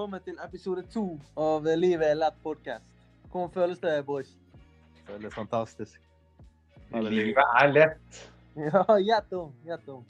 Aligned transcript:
velkommen 0.00 0.22
til 0.24 0.38
episode 0.40 0.80
to 0.88 1.02
av 1.36 1.66
Livet 1.76 2.06
er 2.08 2.14
lett 2.16 2.36
podcast. 2.40 2.86
Hvordan 3.28 3.50
føles 3.52 3.82
det, 3.82 3.98
boys? 4.06 4.30
Føles 5.04 5.34
fantastisk. 5.34 5.98
Livet 7.04 7.42
er 7.60 7.68
lett. 7.68 8.20
Ja, 8.70 8.96
gjett 8.96 9.36
om. 9.36 9.50
Gjett 9.68 9.92
om. 9.92 10.00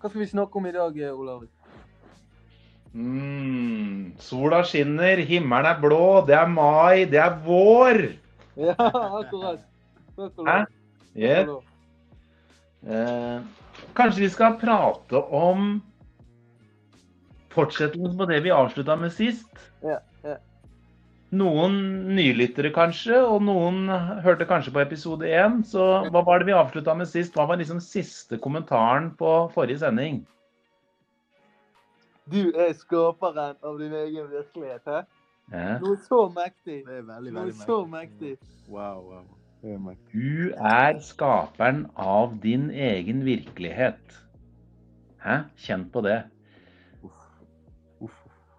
Hva 0.00 0.10
skal 0.10 0.24
vi 0.24 0.26
snakke 0.32 0.58
om 0.58 0.66
i 0.66 0.74
dag, 0.74 0.98
Olav? 1.12 1.46
Mm, 2.98 4.10
sola 4.18 4.64
skinner, 4.66 5.22
himmelen 5.22 5.70
er 5.70 5.78
blå, 5.86 6.02
det 6.26 6.34
er 6.40 6.50
mai, 6.50 7.06
det 7.06 7.22
er 7.22 7.38
vår. 7.46 8.08
Ja, 8.66 8.74
akkurat. 8.74 9.62
Hæ? 10.18 10.58
lov. 11.46 11.62
Eh, 12.82 13.38
kanskje 13.94 14.26
vi 14.26 14.34
skal 14.34 14.58
prate 14.58 15.22
om 15.30 15.76
fortsettelsen 17.56 18.18
på 18.18 18.28
det 18.30 18.42
vi 18.44 18.54
avslutta 18.54 18.98
med 19.00 19.14
sist? 19.14 19.50
Ja, 19.84 19.98
ja. 20.24 20.36
Noen 21.36 21.74
nylyttere 22.14 22.70
kanskje, 22.70 23.18
og 23.18 23.42
noen 23.42 23.90
hørte 24.22 24.46
kanskje 24.46 24.72
på 24.72 24.80
episode 24.84 25.26
én. 25.26 25.58
Så 25.66 25.82
hva 26.12 26.22
var 26.24 26.40
det 26.40 26.46
vi 26.48 26.54
avslutta 26.56 26.94
med 26.96 27.10
sist? 27.10 27.34
Hva 27.34 27.48
var 27.50 27.58
liksom 27.58 27.82
siste 27.82 28.38
kommentaren 28.38 29.10
på 29.18 29.32
forrige 29.54 29.82
sending? 29.82 30.22
Du 32.30 32.54
er 32.54 32.72
skaperen 32.78 33.58
av 33.62 33.80
din 33.82 33.94
egen 33.94 34.30
virkelighet, 34.30 34.86
hæ? 34.86 35.02
Ja. 35.52 35.76
Noe 35.82 35.98
så 36.02 36.24
mektig. 36.34 36.80
Det 36.86 36.96
er 37.00 37.04
veldig, 37.06 37.32
Noe 37.34 37.44
veldig 37.44 37.58
så 37.60 37.80
mektig. 37.90 38.32
Wow, 38.66 39.02
wow. 39.10 39.26
Det 39.62 39.74
er 39.76 39.82
mektig. 39.82 40.06
Du 40.14 40.54
er 40.58 40.98
skaperen 41.06 41.84
av 41.94 42.38
din 42.42 42.70
egen 42.70 43.22
virkelighet. 43.26 44.16
Hæ? 45.22 45.44
Kjenn 45.58 45.86
på 45.94 46.02
det. 46.06 46.24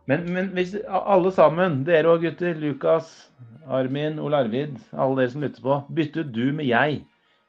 Men, 0.07 0.23
men 0.31 0.51
hvis 0.55 0.75
alle 0.87 1.31
sammen, 1.35 1.81
dere 1.87 2.13
og 2.13 2.23
gutter, 2.23 2.55
Lukas, 2.61 3.09
Armin, 3.67 4.19
Ole 4.23 4.39
Arvid, 4.45 4.77
alle 4.95 5.21
dere 5.21 5.33
som 5.33 5.43
lytter 5.43 5.63
på, 5.65 5.79
bytte 5.95 6.23
du 6.23 6.45
med 6.55 6.69
jeg. 6.69 7.01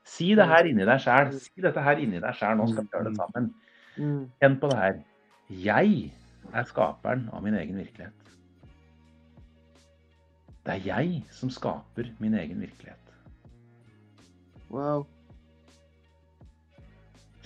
Si 0.09 0.33
det 0.35 0.47
her 0.49 0.67
inni 0.67 0.87
deg 0.89 1.03
sjæl. 1.05 1.31
Si 1.39 1.63
dette 1.63 1.83
her 1.85 2.01
inni 2.03 2.19
deg 2.23 2.35
sjæl. 2.35 2.57
Nå 2.59 2.67
skal 2.71 2.87
vi 2.87 2.95
gjøre 2.95 3.11
det 3.11 3.19
sammen. 3.21 3.51
Mm. 3.99 4.23
Kjenn 4.41 4.57
på 4.59 4.71
det 4.73 4.79
her. 4.81 4.97
Jeg 5.69 5.93
er 6.55 6.67
skaperen 6.69 7.29
av 7.33 7.45
min 7.45 7.59
egen 7.61 7.79
virkelighet. 7.79 8.33
Det 10.67 10.75
er 10.75 10.89
jeg 10.89 11.23
som 11.33 11.53
skaper 11.53 12.11
min 12.21 12.35
egen 12.41 12.59
virkelighet. 12.61 13.15
Wow. 14.73 15.07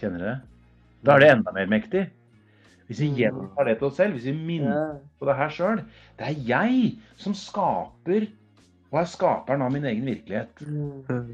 Kjenner 0.00 0.24
dere? 0.24 0.40
Da 1.06 1.14
er 1.14 1.22
det 1.22 1.30
enda 1.36 1.54
mer 1.54 1.70
mektig. 1.70 2.06
Hvis 2.92 3.00
vi 3.00 3.24
gjentar 3.24 3.64
det 3.64 3.78
til 3.80 3.88
oss 3.88 3.96
selv, 3.96 4.18
hvis 4.18 4.28
vi 4.28 4.36
minner 4.36 4.98
på 5.18 5.26
det 5.28 5.38
her 5.38 5.52
sjøl. 5.56 5.80
Det 6.20 6.28
er 6.28 6.44
jeg 6.50 6.92
som 7.16 7.32
skaper 7.36 8.28
og 8.92 9.00
er 9.00 9.08
skaperen 9.08 9.64
av 9.64 9.72
min 9.72 9.88
egen 9.88 10.04
virkelighet. 10.04 10.60
Mm. 10.68 11.32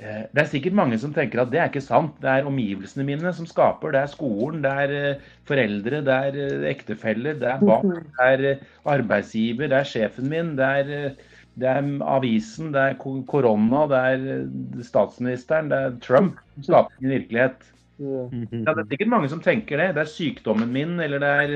Eh, 0.00 0.24
Det 0.32 0.40
er 0.42 0.48
sikkert 0.50 0.76
mange 0.76 0.96
som 0.98 1.12
tenker 1.14 1.42
at 1.42 1.52
det 1.52 1.60
er 1.60 1.68
ikke 1.68 1.84
sant. 1.84 2.16
Det 2.22 2.30
er 2.30 2.48
omgivelsene 2.48 3.04
mine 3.06 3.32
som 3.36 3.46
skaper. 3.46 3.92
Det 3.92 4.00
er 4.00 4.10
skolen, 4.10 4.62
det 4.64 4.72
er 4.72 4.94
eh, 4.96 5.28
foreldre, 5.48 6.00
det 6.08 6.16
er 6.16 6.40
eh, 6.46 6.66
ektefeller, 6.72 7.36
det 7.38 7.50
er 7.52 7.62
barn, 7.68 7.92
det 8.16 8.32
er 8.32 8.64
arbeidsgiver, 8.96 9.68
det 9.68 9.78
er 9.82 9.92
sjefen 9.92 10.32
min, 10.32 10.56
det 10.58 10.70
er, 10.80 11.14
det 11.60 11.70
er 11.70 11.92
avisen, 12.16 12.72
det 12.74 12.80
er 12.80 12.98
korona, 13.28 13.84
det 13.92 14.02
er 14.08 14.82
statsministeren, 14.88 15.70
det 15.70 15.78
er 15.78 16.00
Trump 16.02 16.40
som 16.56 16.70
skaper 16.72 17.04
min 17.04 17.16
virkelighet. 17.18 17.70
Ja. 17.98 18.24
Ja, 18.50 18.74
det 18.74 18.82
er 18.82 18.90
sikkert 18.90 19.12
mange 19.12 19.30
som 19.30 19.42
tenker 19.42 19.78
det. 19.78 19.92
Det 19.94 20.02
er 20.02 20.10
sykdommen 20.10 20.72
min, 20.74 20.98
eller 21.00 21.22
det 21.22 21.30
er 21.30 21.54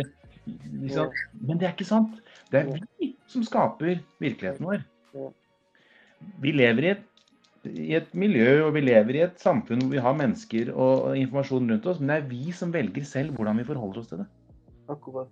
liksom. 0.85 1.13
Men 1.41 1.59
det 1.59 1.69
er 1.69 1.75
ikke 1.75 1.89
sant. 1.89 2.21
Det 2.53 2.63
er 2.63 2.87
vi 3.01 3.13
som 3.29 3.45
skaper 3.45 3.99
virkeligheten 4.23 4.67
vår. 4.69 4.85
Vi 6.43 6.53
lever 6.55 6.87
i 6.87 6.93
et, 6.95 7.05
i 7.69 7.93
et 7.99 8.15
miljø 8.17 8.65
og 8.65 8.73
vi 8.75 8.83
lever 8.87 9.19
i 9.19 9.25
et 9.27 9.43
samfunn 9.43 9.83
hvor 9.83 9.93
vi 9.93 10.03
har 10.03 10.17
mennesker 10.17 10.71
og 10.73 11.13
informasjon 11.19 11.69
rundt 11.71 11.87
oss, 11.91 12.01
men 12.01 12.11
det 12.15 12.17
er 12.21 12.31
vi 12.31 12.55
som 12.55 12.73
velger 12.75 13.05
selv 13.07 13.37
hvordan 13.37 13.61
vi 13.61 13.67
forholder 13.69 14.01
oss 14.03 14.11
til 14.11 14.23
det. 14.23 14.29
Akkurat. 14.89 15.29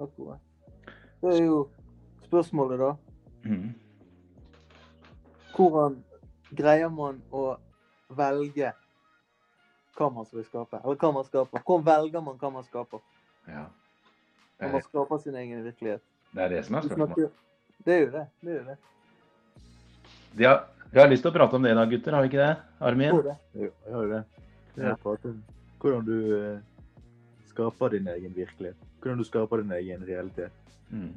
Akkurat. 0.00 0.40
Det 1.22 1.36
er 1.38 1.44
jo 1.44 1.60
spørsmålet, 2.26 2.80
da. 2.80 2.92
Mhm. 3.44 3.74
Hvordan 5.54 6.00
greier 6.58 6.90
man 6.90 7.20
å 7.30 7.54
velge 8.10 8.72
hva 9.98 10.10
man 10.10 10.26
skal 10.26 10.44
skape? 10.44 10.80
Eller 10.82 10.98
hva 11.00 11.12
man 11.14 11.24
skaper. 11.24 11.62
Hvordan 11.62 11.86
velger 11.86 12.24
man 12.24 12.38
hva 12.40 12.50
man 12.50 12.66
skaper? 12.66 13.02
Ja. 13.48 13.64
Er... 14.58 14.72
man 14.72 14.82
skaper 14.82 15.18
sin 15.22 15.38
egen 15.38 15.64
virkelighet. 15.64 16.02
Det 16.34 16.42
er 16.42 16.48
det 16.48 16.64
som 16.66 16.78
er 16.78 16.86
spørsmålet. 16.88 17.40
Det 17.84 17.94
er 17.94 18.00
jo 18.00 18.10
det. 18.10 18.26
Det 18.40 18.52
er 18.52 18.58
jo 18.58 18.64
det. 18.68 18.76
Vi 20.34 20.44
har, 20.44 20.64
vi 20.90 21.00
har 21.00 21.10
lyst 21.10 21.22
til 21.22 21.30
å 21.30 21.34
prate 21.34 21.58
om 21.58 21.62
det 21.62 21.74
i 21.74 21.78
dag, 21.78 21.90
gutter. 21.90 22.16
Har 22.16 22.24
vi 22.24 22.32
ikke 22.32 22.42
det? 22.42 22.54
Armin? 22.80 23.20
Det. 23.22 23.36
Jo, 23.54 23.68
jeg 23.70 23.94
har 23.94 24.06
jo 24.08 24.14
det. 24.14 24.22
Jeg 24.74 24.86
Ja. 24.86 24.94
hvordan 25.84 26.06
du 26.06 26.18
eh, 26.38 26.58
skaper 27.46 27.88
din 27.88 28.08
egen 28.08 28.34
virkelighet. 28.34 28.76
Hvordan 29.00 29.18
du 29.18 29.24
skaper 29.24 29.62
din 29.62 29.72
egen 29.72 30.06
realitet. 30.08 30.52
Mm. 30.90 31.12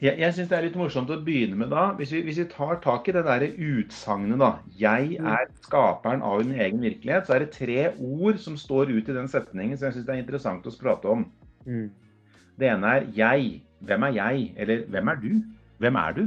Jeg, 0.00 0.16
jeg 0.16 0.32
syns 0.32 0.48
det 0.48 0.56
er 0.56 0.64
litt 0.64 0.76
morsomt 0.80 1.10
å 1.12 1.18
begynne 1.20 1.58
med 1.60 1.68
da, 1.74 1.90
hvis 1.98 2.14
vi, 2.14 2.22
hvis 2.24 2.38
vi 2.40 2.46
tar 2.48 2.78
tak 2.80 3.08
i 3.10 3.12
det 3.12 3.22
der 3.26 3.42
utsagnet, 3.52 4.38
da. 4.40 4.54
Jeg 4.80 5.18
er 5.20 5.50
skaperen 5.66 6.22
av 6.24 6.40
min 6.40 6.56
egen 6.56 6.80
virkelighet. 6.80 7.26
Så 7.28 7.36
er 7.36 7.44
det 7.44 7.50
tre 7.52 7.90
ord 8.00 8.38
som 8.40 8.56
står 8.56 8.94
ut 8.94 9.10
i 9.10 9.16
den 9.16 9.28
setningen 9.28 9.76
som 9.76 9.90
jeg 9.90 9.98
syns 9.98 10.06
det 10.08 10.14
er 10.14 10.22
interessant 10.22 10.68
å 10.68 10.72
prate 10.80 11.10
om. 11.12 11.26
Det 12.60 12.70
ene 12.72 12.94
er 12.96 13.08
jeg. 13.16 13.50
Hvem 13.84 14.06
er 14.08 14.16
jeg? 14.16 14.46
Eller 14.60 14.84
hvem 14.92 15.12
er 15.12 15.20
du? 15.20 15.30
Hvem 15.84 16.00
er 16.00 16.16
du? 16.16 16.22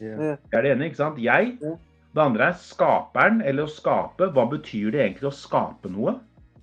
Ja. 0.00 0.14
Ja. 0.14 0.36
Det 0.38 0.58
er 0.60 0.66
det 0.66 0.74
ene, 0.76 0.90
ikke 0.90 1.02
sant? 1.02 1.18
Jeg. 1.22 1.56
Det 2.10 2.22
andre 2.22 2.50
er 2.50 2.62
skaperen, 2.62 3.42
eller 3.46 3.66
å 3.66 3.70
skape. 3.70 4.30
Hva 4.34 4.46
betyr 4.50 4.94
det 4.94 5.02
egentlig 5.04 5.30
å 5.30 5.34
skape 5.34 5.90
noe? 5.92 6.16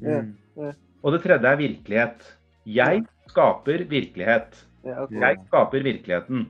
Mm. 0.04 0.32
Og 0.58 1.14
det 1.14 1.22
tredje 1.24 1.52
er 1.52 1.60
virkelighet. 1.60 2.32
Jeg 2.68 3.04
skaper 3.32 3.84
virkelighet. 3.92 4.64
Jeg 4.86 5.38
skaper 5.48 5.84
virkeligheten. 5.84 6.44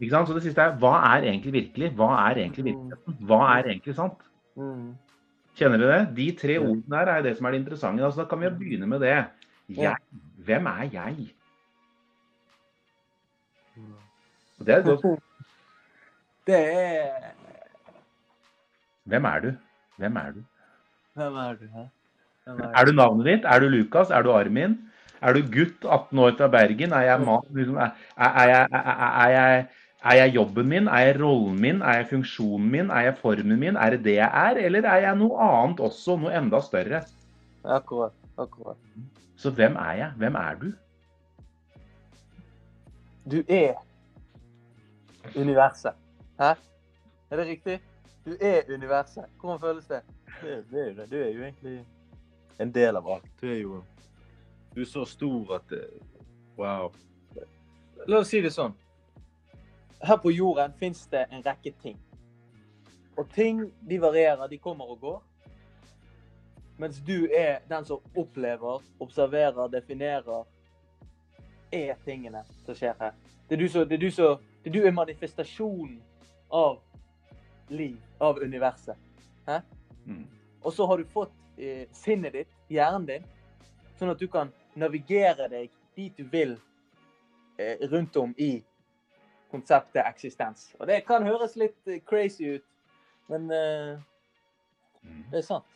Ikke 0.00 0.10
sant? 0.10 0.28
Så 0.28 0.34
det 0.34 0.42
siste 0.42 0.62
er 0.62 0.76
hva 0.80 0.94
er 1.14 1.26
egentlig 1.28 1.52
virkelig? 1.52 1.90
Hva 1.98 2.10
er 2.28 2.40
egentlig 2.44 2.64
virkeligheten? 2.64 3.16
Hva 3.28 3.40
er 3.56 3.70
egentlig 3.72 3.94
sant? 3.98 4.22
Mm. 4.56 4.94
Kjenner 5.58 5.78
dere 5.78 5.98
det? 5.98 6.16
De 6.16 6.28
tre 6.38 6.58
ordene 6.58 6.90
der 6.90 7.12
er 7.12 7.22
det 7.22 7.36
som 7.36 7.46
er 7.46 7.54
det 7.54 7.60
interessante. 7.62 8.04
Altså, 8.04 8.22
da 8.22 8.28
kan 8.28 8.40
vi 8.40 8.48
jo 8.48 8.54
begynne 8.58 8.86
med 8.86 9.00
det. 9.00 9.24
Jeg. 9.68 9.96
Hvem 10.44 10.66
er 10.66 10.88
jeg? 10.92 11.28
Det 14.66 14.74
er 14.74 14.82
godt. 14.82 15.04
Det 16.46 16.56
er 16.60 17.30
Hvem 19.04 19.24
er 19.24 19.40
du? 19.40 19.52
Hvem 19.96 20.16
er 20.16 20.30
du? 20.32 20.42
Hvem 21.14 21.36
er 21.36 21.52
du? 21.52 21.68
Hvem 22.44 22.58
er 22.60 22.72
Er 22.80 22.84
du 22.84 22.92
navnet 22.92 23.26
ditt? 23.26 23.44
Er 23.44 23.60
du 23.60 23.68
Lukas? 23.68 24.10
Er 24.10 24.22
du 24.22 24.32
Armin? 24.32 24.90
Er 25.24 25.32
du 25.32 25.40
gutt 25.48 25.84
18 25.88 26.18
år 26.20 26.36
fra 26.36 26.50
Bergen? 26.52 26.92
Er 26.92 27.06
jeg 27.08 27.20
mann? 27.24 27.46
Liksom, 27.56 27.76
er, 27.80 27.90
er, 28.16 28.48
jeg, 28.50 28.68
er, 28.72 29.04
er, 29.06 29.30
jeg, 29.32 29.66
er 30.04 30.18
jeg 30.18 30.34
jobben 30.34 30.68
min? 30.68 30.88
Er 30.88 31.06
jeg 31.06 31.16
rollen 31.22 31.60
min? 31.60 31.80
Er 31.82 32.02
jeg 32.02 32.08
funksjonen 32.10 32.70
min? 32.70 32.90
Er 32.90 33.06
jeg 33.08 33.16
formen 33.22 33.60
min? 33.60 33.76
Er 33.76 33.96
det 33.96 34.02
det 34.04 34.18
jeg 34.18 34.28
er? 34.48 34.60
Eller 34.66 34.88
er 34.90 35.06
jeg 35.06 35.16
noe 35.22 35.46
annet 35.46 35.80
også? 35.80 36.18
Noe 36.20 36.34
enda 36.36 36.60
større? 36.60 37.00
Akkurat. 37.64 38.12
Akkurat. 38.38 38.76
Så 39.40 39.50
hvem 39.50 39.76
er 39.80 39.92
jeg? 40.02 40.10
Hvem 40.20 40.34
er 40.34 40.60
du? 40.60 40.68
Du 43.32 43.40
er 43.48 43.72
universet. 45.36 45.96
Hæ? 46.40 46.52
Er 47.30 47.36
det 47.40 47.46
riktig? 47.46 47.80
Du 48.26 48.36
er 48.40 48.60
universet. 48.74 49.24
Hvordan 49.40 49.60
føles 49.60 49.86
det? 49.86 50.02
Det, 50.42 50.64
det 50.70 50.80
er 50.80 50.90
jo 50.90 50.94
det. 51.00 51.10
Du 51.10 51.16
er 51.16 51.28
jo 51.28 51.42
egentlig 51.42 51.86
en 52.60 52.74
del 52.74 52.96
av 52.96 53.08
alt. 53.16 53.32
Du 53.40 53.48
er 53.48 53.60
jo 53.62 53.82
Du 54.74 54.80
er 54.82 54.90
så 54.90 55.04
stor 55.04 55.54
at 55.56 55.72
Wow. 56.56 56.92
La 58.06 58.18
oss 58.20 58.30
si 58.30 58.40
det 58.42 58.52
sånn. 58.54 58.74
Her 60.04 60.18
på 60.22 60.30
jorden 60.30 60.74
fins 60.78 61.06
det 61.10 61.24
en 61.32 61.42
rekke 61.42 61.72
ting. 61.82 61.96
Og 63.18 63.30
ting 63.34 63.64
de 63.88 63.98
varierer, 63.98 64.46
de 64.50 64.58
kommer 64.58 64.90
og 64.90 65.00
går. 65.00 65.20
Mens 66.78 66.98
du 67.06 67.26
er 67.30 67.62
den 67.70 67.84
som 67.86 68.02
opplever, 68.18 68.82
observerer, 69.00 69.68
definerer 69.70 70.44
er 71.72 71.94
tingene 72.04 72.42
som 72.64 72.74
skjer 72.74 72.96
her. 73.00 73.14
Det 73.48 73.56
er 73.56 73.62
du 73.62 73.68
som, 73.68 73.86
det 73.88 73.98
er 73.98 74.02
du 74.02 74.10
som, 74.14 74.42
det 74.64 74.70
er 74.70 74.74
du 74.74 74.86
er 74.86 74.94
manifestasjonen 74.94 76.00
av 76.54 76.80
liv, 77.70 77.96
av 78.20 78.38
universet. 78.42 78.98
Mm. 80.04 80.26
Og 80.62 80.72
så 80.72 80.86
har 80.86 80.98
du 80.98 81.08
fått 81.14 81.32
eh, 81.58 81.86
sinnet 81.94 82.34
ditt, 82.34 82.52
hjernen 82.72 83.06
din, 83.08 83.26
sånn 83.98 84.12
at 84.12 84.20
du 84.20 84.26
kan 84.30 84.50
navigere 84.80 85.48
deg 85.50 85.70
dit 85.94 86.16
du 86.18 86.24
vil 86.30 86.56
eh, 87.58 87.78
rundt 87.90 88.16
om 88.20 88.34
i 88.38 88.56
konseptet 89.54 90.02
eksistens. 90.04 90.72
Og 90.80 90.88
det 90.90 91.04
kan 91.08 91.26
høres 91.26 91.56
litt 91.60 91.78
eh, 91.90 92.02
crazy 92.06 92.56
ut, 92.56 92.66
men 93.30 93.48
eh, 93.54 93.94
Det 95.30 95.42
er 95.42 95.46
sant. 95.46 95.74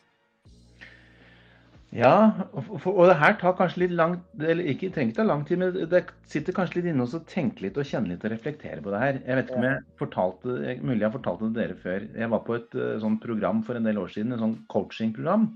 Ja, 1.89 2.45
og, 2.53 2.83
og 2.85 3.07
det 3.09 3.15
her 3.17 3.33
tar 3.41 3.55
kanskje 3.57 3.81
litt 3.83 3.93
lang 3.97 4.19
eller 4.37 4.67
ikke 4.69 4.91
trenger 4.93 5.09
ikke 5.09 5.17
ta 5.17 5.25
lang 5.25 5.41
tid, 5.47 5.57
men 5.61 5.77
det 5.89 6.03
sitter 6.29 6.53
kanskje 6.53 6.79
litt 6.79 6.89
inne 6.91 7.07
å 7.07 7.21
tenke 7.29 7.65
litt 7.65 7.79
og 7.81 7.87
kjenne 7.89 8.11
litt 8.11 8.25
og 8.27 8.33
reflektere 8.33 8.83
på 8.85 8.93
det 8.93 8.99
her. 9.01 9.17
Jeg 9.23 9.39
vet 9.39 9.49
ikke 9.49 9.57
om 9.57 9.65
jeg 9.65 9.79
fortalte, 10.01 10.57
mulig 10.85 11.01
jeg 11.01 11.15
fortalte 11.15 11.49
det 11.49 11.57
dere 11.57 11.77
før. 11.81 12.05
Jeg 12.21 12.31
var 12.35 12.43
på 12.45 12.57
et 12.59 12.77
eh, 12.77 12.99
sånt 13.01 13.21
program 13.25 13.63
for 13.65 13.79
en 13.79 13.89
del 13.89 14.01
år 14.01 14.13
siden, 14.13 14.35
et 14.35 14.43
sånn 14.43 14.59
coachingprogram. 14.69 15.49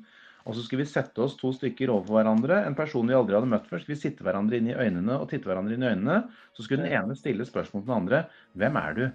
Og 0.44 0.56
så 0.56 0.63
skulle 0.63 0.84
vi 0.84 0.92
sette 0.92 1.24
oss 1.24 1.38
to 1.40 1.54
stykker 1.56 1.92
overfor 1.94 2.19
hverandre, 2.19 2.63
en 2.68 2.75
person 2.75 3.07
vi 3.07 3.16
aldri 3.16 3.38
hadde 3.38 3.51
møtt 3.51 3.69
før. 3.69 3.80
Skulle 3.84 3.95
vi 3.95 4.06
sitte 4.06 4.25
hverandre 4.28 4.60
inn 4.60 4.72
i 4.74 4.75
øynene 4.75 5.19
og 5.19 5.30
titte 5.31 5.48
hverandre 5.48 5.78
inn 5.78 5.86
i 5.86 5.92
øynene. 5.94 6.24
Så 6.56 6.66
skulle 6.66 6.84
den 6.84 6.95
ene 6.98 7.16
stille 7.16 7.48
spørsmål 7.48 7.86
til 7.86 7.92
den 7.94 8.01
andre. 8.01 8.25
Hvem 8.60 8.81
er 8.81 8.98
du? 8.98 9.06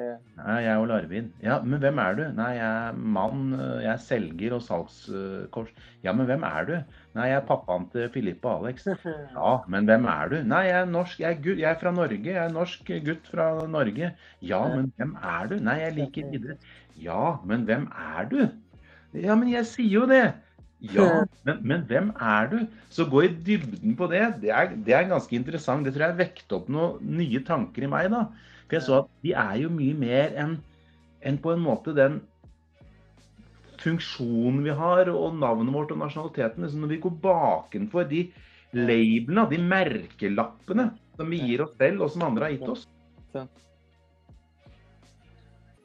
Ja. 0.00 0.14
Nei, 0.38 0.54
jeg 0.64 0.70
er 0.72 0.80
Ole 0.80 0.96
Arvin. 0.96 1.26
Ja, 1.44 1.58
men 1.64 1.80
hvem 1.82 1.98
er 2.00 2.14
du? 2.16 2.22
Nei, 2.36 2.48
jeg 2.56 2.68
er 2.68 3.00
mann, 3.16 3.42
jeg 3.82 3.90
er 3.92 4.00
selger 4.00 4.54
og 4.56 4.62
salgskors. 4.64 5.72
Ja, 6.04 6.14
men 6.16 6.28
hvem 6.30 6.46
er 6.48 6.68
du? 6.68 6.72
Nei, 7.16 7.26
jeg 7.28 7.40
er 7.40 7.46
pappaen 7.48 7.88
til 7.92 8.08
Filippe 8.14 8.48
og 8.48 8.64
Alex. 8.64 8.88
Ja, 9.36 9.52
men 9.72 9.88
hvem 9.90 10.08
er 10.08 10.32
du? 10.32 10.38
Nei, 10.52 10.62
jeg 10.70 10.78
er 10.78 10.88
norsk, 10.88 11.20
jeg 11.20 11.34
er, 11.34 11.42
gutt, 11.44 11.60
jeg 11.60 11.68
er 11.72 11.80
fra 11.82 11.92
Norge, 11.96 12.20
jeg 12.30 12.40
er 12.40 12.54
norsk 12.54 12.92
gutt 13.08 13.28
fra 13.34 13.50
Norge. 13.68 14.12
Ja, 14.52 14.62
men 14.72 14.88
hvem 14.96 15.14
er 15.34 15.52
du? 15.52 15.60
Nei, 15.68 15.76
jeg 15.84 15.96
liker 15.98 16.34
idrett. 16.38 16.72
Ja, 17.00 17.22
men 17.48 17.68
hvem 17.68 17.88
er 18.16 18.28
du? 18.30 18.42
Ja, 19.16 19.34
men 19.34 19.50
jeg 19.50 19.66
sier 19.66 20.00
jo 20.00 20.06
det. 20.10 20.24
Ja, 20.80 21.26
men, 21.44 21.58
men 21.66 21.82
hvem 21.88 22.08
er 22.16 22.46
du? 22.48 22.58
Så 22.92 23.04
gå 23.10 23.26
i 23.26 23.32
dybden 23.46 23.96
på 23.98 24.08
det. 24.08 24.22
Det 24.40 24.52
er, 24.54 24.72
det 24.86 24.94
er 24.96 25.10
ganske 25.10 25.36
interessant. 25.36 25.84
Det 25.84 25.92
tror 25.94 26.06
jeg 26.08 26.20
vekket 26.22 26.54
opp 26.56 26.70
noen 26.72 27.16
nye 27.18 27.42
tanker 27.44 27.84
i 27.84 27.90
meg, 27.90 28.08
da. 28.14 28.24
For 28.64 28.78
jeg 28.78 28.86
så 28.86 29.00
at 29.02 29.10
vi 29.24 29.34
er 29.36 29.56
jo 29.60 29.72
mye 29.74 29.96
mer 29.98 30.36
enn 30.40 30.56
en 31.26 31.40
på 31.42 31.52
en 31.52 31.60
måte 31.60 31.92
den 31.92 32.22
funksjonen 33.80 34.62
vi 34.64 34.72
har, 34.76 35.10
og 35.12 35.36
navnet 35.40 35.74
vårt 35.74 35.92
og 35.92 36.00
nasjonaliteten. 36.00 36.64
Liksom 36.64 36.86
når 36.86 36.94
vi 36.94 37.02
går 37.04 37.18
bakenfor 37.26 38.08
de 38.08 38.24
labelene, 38.76 39.48
de 39.50 39.60
merkelappene 39.60 40.90
som 41.18 41.32
vi 41.32 41.42
gir 41.44 41.66
oss 41.66 41.76
selv, 41.76 42.06
og 42.06 42.14
som 42.14 42.24
andre 42.28 42.48
har 42.48 42.56
gitt 42.56 42.72
oss. 42.72 42.86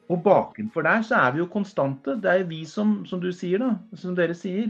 Og 0.08 0.22
bakenfor 0.22 0.82
der 0.86 1.02
så 1.02 1.14
er 1.18 1.32
vi 1.34 1.38
jo 1.42 1.46
konstante. 1.50 2.14
Det 2.22 2.30
er 2.30 2.42
jo 2.42 2.46
vi 2.50 2.64
som, 2.64 3.00
som 3.06 3.20
du 3.20 3.32
sier, 3.34 3.58
da, 3.58 3.72
som 3.98 4.14
dere 4.14 4.34
sier. 4.38 4.68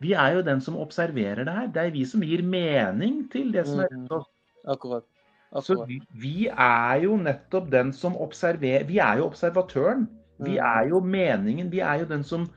Vi 0.00 0.12
er 0.12 0.34
jo 0.36 0.42
den 0.44 0.60
som 0.60 0.76
observerer 0.80 1.44
det 1.44 1.52
her. 1.54 1.66
Det 1.72 1.82
er 1.86 1.90
vi 1.94 2.04
som 2.08 2.20
gir 2.24 2.42
mening 2.44 3.22
til 3.32 3.52
det 3.52 3.66
som 3.68 3.80
er 3.80 3.88
rundt 3.92 4.12
oss. 4.12 4.28
Akkurat. 4.68 5.04
Så 5.50 5.72
Akkurat. 5.74 5.88
vi, 5.88 6.00
vi 6.12 6.46
er 6.48 7.00
jo 7.04 7.16
nettopp 7.16 7.70
den 7.72 7.92
som 7.92 8.16
observerer 8.16 8.84
Vi 8.88 8.98
er 8.98 9.16
jo 9.18 9.26
observatøren. 9.26 10.08
Vi 10.38 10.56
Mm. 10.58 10.64
er 10.64 10.88
jo 10.88 11.00
meningen. 11.00 11.72
Vi 11.72 11.80
er 11.80 11.98
jo 12.00 12.04
den 12.04 12.22
som 12.24 12.50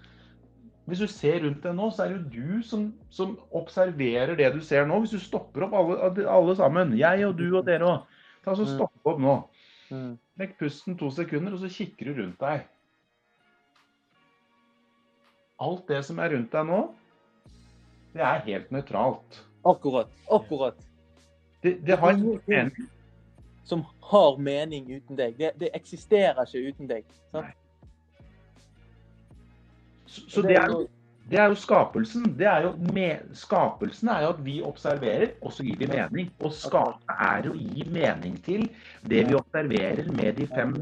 Hvis 0.86 1.00
du 1.00 1.08
ser 1.08 1.40
rundt 1.44 1.64
deg 1.64 1.76
nå, 1.76 1.90
så 1.92 2.04
er 2.04 2.10
det 2.10 2.18
jo 2.18 2.42
du 2.44 2.62
som, 2.62 2.94
som 3.10 3.40
observerer 3.56 4.36
det 4.36 4.54
du 4.54 4.60
ser 4.60 4.86
nå. 4.86 5.00
Hvis 5.00 5.12
du 5.12 5.20
stopper 5.20 5.64
opp 5.64 5.74
alle, 5.74 6.28
alle 6.30 6.56
sammen, 6.56 6.98
jeg 6.98 7.26
og 7.26 7.38
du 7.38 7.58
og 7.58 7.66
dere 7.66 7.86
òg, 7.88 8.02
ta 8.44 8.52
så 8.56 8.64
Mm. 8.64 8.74
stopp 8.76 8.92
opp 9.06 9.20
nå. 9.20 9.36
Mm. 9.94 10.14
Legg 10.42 10.56
pusten 10.58 10.98
to 10.98 11.12
sekunder, 11.14 11.54
og 11.54 11.62
så 11.62 11.70
kikker 11.70 12.10
du 12.10 12.22
rundt 12.22 12.40
deg. 12.42 12.64
Alt 15.62 15.86
det 15.92 16.00
som 16.08 16.20
er 16.20 16.34
rundt 16.34 16.52
deg 16.56 16.66
nå, 16.66 16.80
det 18.14 18.24
er 18.26 18.42
helt 18.48 18.74
nøytralt. 18.74 19.44
Akkurat. 19.70 20.10
Akkurat. 20.34 20.80
Det, 21.64 21.78
det 21.86 21.98
har 22.00 22.18
ingen 22.18 22.42
mening. 22.48 22.90
Som 23.64 23.86
har 24.10 24.38
mening 24.38 24.90
uten 24.92 25.18
deg. 25.18 25.38
Det, 25.38 25.54
det 25.62 25.70
eksisterer 25.78 26.42
ikke 26.44 26.74
uten 26.74 26.90
deg. 26.90 27.14
Sant? 27.32 27.54
Så, 30.06 30.26
så 30.30 30.44
det 30.46 30.58
er 30.60 30.74
Det 31.30 31.40
er 31.40 31.48
jo 31.52 31.56
skapelsen. 31.56 32.26
Det 32.38 32.48
er 32.50 32.66
jo 32.66 32.74
skapelsen 33.34 34.10
er 34.12 34.26
jo 34.26 34.32
at 34.34 34.42
vi 34.46 34.58
observerer, 34.66 35.32
og 35.42 35.54
så 35.56 35.64
gir 35.64 35.78
vi 35.80 35.88
mening. 35.88 36.32
Og 36.44 36.52
skape 36.54 37.16
er 37.16 37.48
å 37.50 37.56
gi 37.56 37.86
mening 37.90 38.36
til 38.46 38.68
det 39.08 39.24
vi 39.30 39.38
observerer 39.40 40.12
med 40.12 40.36
de 40.38 40.48
fem, 40.52 40.76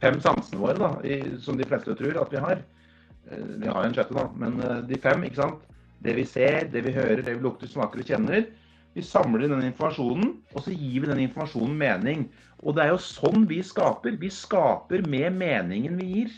fem 0.00 0.18
sansene 0.24 0.60
våre, 0.62 0.78
da, 0.80 0.90
i, 1.04 1.20
som 1.44 1.60
de 1.60 1.68
fleste 1.68 1.94
tror 2.00 2.20
at 2.22 2.32
vi 2.32 2.42
har. 2.46 2.64
Eh, 3.30 3.44
Vi 3.60 3.68
har 3.68 3.84
jo 3.84 3.90
en 3.90 3.94
sjette, 3.94 4.16
da, 4.16 4.26
men 4.40 4.60
eh, 4.60 4.80
de 4.88 5.00
fem, 5.00 5.24
ikke 5.28 5.42
sant. 5.42 5.62
Det 6.04 6.16
vi 6.16 6.24
ser, 6.28 6.68
det 6.72 6.84
vi 6.84 6.92
hører, 6.92 7.22
det 7.22 7.36
vi 7.36 7.44
lukter, 7.44 7.68
smaker 7.68 8.02
og 8.02 8.08
kjenner. 8.08 8.48
Vi 8.94 9.02
samler 9.02 9.48
den 9.48 9.64
informasjonen, 9.66 10.34
og 10.54 10.64
så 10.64 10.72
gir 10.74 11.02
vi 11.02 11.10
den 11.10 11.22
informasjonen 11.26 11.76
mening. 11.76 12.26
Og 12.62 12.76
det 12.76 12.84
er 12.84 12.92
jo 12.94 13.00
sånn 13.02 13.46
vi 13.50 13.60
skaper. 13.64 14.16
Vi 14.20 14.30
skaper 14.30 15.02
med 15.08 15.32
meningen 15.38 15.96
vi 16.00 16.10
gir. 16.12 16.36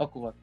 Akkurat. 0.00 0.41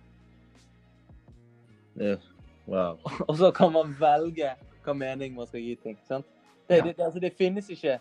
Wow. 2.69 2.99
Og 3.27 3.37
så 3.37 3.51
kan 3.55 3.71
man 3.73 3.95
velge 3.99 4.53
hva 4.85 4.93
mening 4.95 5.33
man 5.35 5.47
skal 5.49 5.63
gi 5.63 5.75
ting. 5.83 5.97
sant? 6.07 6.25
Det, 6.69 6.83
det, 6.83 6.95
det, 6.97 7.03
altså 7.05 7.19
det 7.19 7.33
finnes 7.37 7.69
ikke 7.73 7.97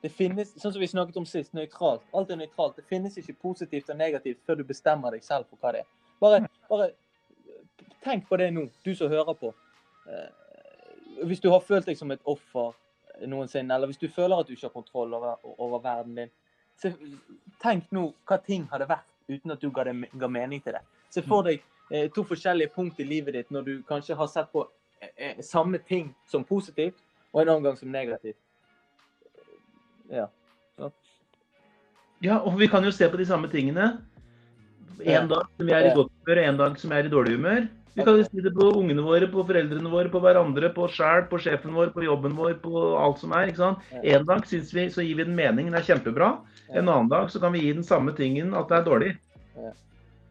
det 0.00 0.08
finnes, 0.16 0.54
Sånn 0.56 0.72
som 0.72 0.80
vi 0.80 0.88
snakket 0.88 1.18
om 1.20 1.26
sist, 1.28 1.52
nøytralt. 1.52 2.02
Alt 2.16 2.30
er 2.32 2.38
nøytralt. 2.40 2.78
Det 2.78 2.86
finnes 2.88 3.18
ikke 3.20 3.34
positivt 3.42 3.90
og 3.92 3.98
negativt 4.00 4.40
før 4.48 4.56
du 4.60 4.64
bestemmer 4.64 5.12
deg 5.12 5.24
selv 5.24 5.44
for 5.50 5.60
hva 5.60 5.74
det 5.76 5.82
er. 5.82 5.88
Bare, 6.20 6.38
bare 6.70 6.86
tenk 8.04 8.24
på 8.28 8.38
det 8.40 8.48
nå, 8.56 8.64
du 8.84 8.94
som 8.96 9.12
hører 9.12 9.36
på. 9.36 9.52
Eh, 10.08 10.30
Hvis 11.28 11.42
du 11.44 11.50
har 11.52 11.60
følt 11.60 11.84
deg 11.90 11.98
som 12.00 12.10
et 12.14 12.22
offer 12.24 12.72
noensinne, 13.28 13.74
eller 13.74 13.90
hvis 13.90 14.00
du 14.00 14.08
føler 14.08 14.40
at 14.40 14.48
du 14.48 14.54
ikke 14.54 14.70
har 14.70 14.72
kontroll 14.72 15.12
over, 15.14 15.36
over 15.60 15.82
verden 15.84 16.14
din, 16.16 16.30
så 16.80 16.94
tenk 17.60 17.90
nå 17.92 18.06
hva 18.24 18.38
ting 18.40 18.64
hadde 18.70 18.86
vært 18.88 19.04
uten 19.28 19.52
at 19.52 19.60
du 19.60 19.68
ga, 19.68 19.84
det, 19.84 20.08
ga 20.16 20.30
mening 20.32 20.62
til 20.64 20.78
det. 20.78 20.80
Se 21.12 21.20
for 21.26 21.44
deg 21.44 21.60
eh, 21.60 21.66
to 22.14 22.24
forskjellige 22.26 22.72
punkt 22.74 23.00
i 23.00 23.06
livet 23.06 23.34
ditt 23.34 23.50
når 23.54 23.66
du 23.66 23.72
kanskje 23.88 24.16
har 24.18 24.28
sett 24.30 24.52
på 24.52 24.66
eh, 25.00 25.10
eh, 25.16 25.40
samme 25.42 25.78
ting 25.78 26.12
som 26.30 26.44
positivt, 26.46 26.98
og 27.32 27.42
en 27.42 27.48
annen 27.54 27.70
gang 27.70 27.78
som 27.78 27.90
negativt. 27.90 28.38
Ja. 30.10 30.28
Ja, 32.20 32.40
og 32.44 32.58
vi 32.60 32.68
kan 32.68 32.84
jo 32.84 32.92
se 32.92 33.08
på 33.08 33.16
de 33.16 33.24
samme 33.26 33.48
tingene. 33.48 33.92
En 35.00 35.28
dag 35.30 35.46
som 35.56 35.66
vi 35.66 35.72
er 35.72 35.88
i 35.88 35.92
godt 35.96 36.10
humør, 36.12 36.40
og 36.42 36.48
en 36.48 36.58
dag 36.58 36.74
som 36.80 36.90
vi 36.92 36.98
er 36.98 37.06
i 37.08 37.12
dårlig 37.12 37.38
humør. 37.38 37.68
Vi 37.94 38.04
kan 38.06 38.18
jo 38.18 38.26
si 38.26 38.42
det 38.44 38.52
på 38.54 38.68
ungene 38.78 39.02
våre, 39.02 39.26
på 39.30 39.42
foreldrene 39.46 39.90
våre, 39.90 40.10
på 40.12 40.20
hverandre, 40.22 40.68
på 40.74 40.84
oss 40.86 40.94
sjæl, 40.98 41.24
på 41.30 41.40
sjefen 41.42 41.72
vår, 41.74 41.90
på 41.94 42.04
jobben 42.04 42.36
vår, 42.38 42.54
på 42.62 42.82
alt 43.00 43.22
som 43.22 43.32
er. 43.34 43.50
ikke 43.50 43.62
sant? 43.62 43.88
En 43.98 44.26
dag 44.28 44.44
synes 44.46 44.70
vi, 44.76 44.86
så 44.92 45.04
gir 45.04 45.18
vi 45.18 45.26
den 45.26 45.38
meningen 45.38 45.74
er 45.74 45.86
kjempebra. 45.86 46.34
En 46.70 46.84
annen 46.86 47.10
dag 47.10 47.32
så 47.32 47.42
kan 47.42 47.56
vi 47.56 47.64
gi 47.64 47.72
den 47.74 47.86
samme 47.86 48.14
tingen 48.16 48.54
at 48.54 48.70
det 48.70 48.78
er 48.78 48.86
dårlig. 48.86 49.14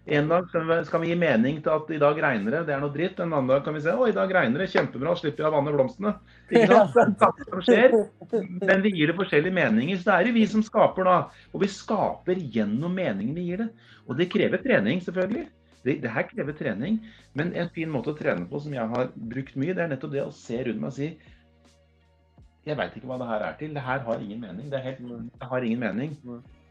En 0.09 0.27
dag 0.27 0.47
skal 0.49 0.63
vi, 0.65 0.75
skal 0.87 1.01
vi 1.03 1.09
gi 1.11 1.15
mening 1.19 1.59
til 1.61 1.69
at 1.75 1.89
i 1.93 1.99
dag 2.01 2.17
regner 2.23 2.55
det, 2.55 2.61
det 2.65 2.73
er 2.73 2.81
noe 2.81 2.93
dritt. 2.93 3.19
En 3.21 3.29
annen 3.29 3.49
dag 3.51 3.61
kan 3.65 3.75
vi 3.75 3.83
se 3.83 3.93
å 3.93 4.07
i 4.09 4.15
dag 4.15 4.31
regner 4.33 4.63
det, 4.63 4.69
kjempebra, 4.73 5.13
slipper 5.19 5.45
jeg 5.45 5.51
å 5.51 5.53
vanne 5.53 5.73
blomstene. 5.75 6.15
Ikke 6.49 6.79
sant? 6.95 7.21
Det 7.21 7.45
som 7.45 7.61
skjer. 7.67 7.95
Men 8.63 8.81
vi 8.85 8.95
gir 8.95 9.11
det 9.11 9.17
forskjellige 9.19 9.53
meninger. 9.53 9.99
Så 9.99 10.09
det 10.09 10.15
er 10.15 10.31
jo 10.31 10.35
vi 10.39 10.47
som 10.49 10.65
skaper 10.65 11.05
da. 11.05 11.15
Og 11.53 11.61
vi 11.61 11.69
skaper 11.69 12.41
gjennom 12.57 12.97
meningen 12.97 13.37
vi 13.37 13.45
gir 13.51 13.65
det. 13.65 13.69
Og 14.07 14.17
det 14.17 14.31
krever 14.33 14.63
trening, 14.65 15.03
selvfølgelig. 15.05 15.45
Det, 15.85 15.99
det 16.01 16.13
her 16.17 16.25
krever 16.31 16.57
trening. 16.57 17.01
Men 17.37 17.53
en 17.53 17.69
fin 17.75 17.91
måte 17.93 18.15
å 18.15 18.17
trene 18.17 18.49
på 18.49 18.63
som 18.65 18.73
jeg 18.73 18.89
har 18.95 19.11
brukt 19.13 19.59
mye, 19.61 19.75
det 19.77 19.85
er 19.85 19.93
nettopp 19.93 20.15
det 20.17 20.25
å 20.25 20.33
se 20.33 20.63
rundt 20.65 20.81
meg 20.81 20.89
og 20.89 20.97
si 20.97 21.13
Jeg 22.65 22.77
veit 22.81 22.97
ikke 22.97 23.07
hva 23.09 23.21
det 23.21 23.29
her 23.29 23.45
er 23.45 23.59
til. 23.61 23.77
Det 23.77 23.85
her 23.85 24.01
har 24.09 24.25
ingen 24.25 24.41
mening. 24.41 24.73
Det, 24.73 24.81
er 24.81 24.89
helt, 24.89 25.29
det 25.37 25.51
har 25.53 25.69
ingen 25.69 25.85
mening. 25.85 26.17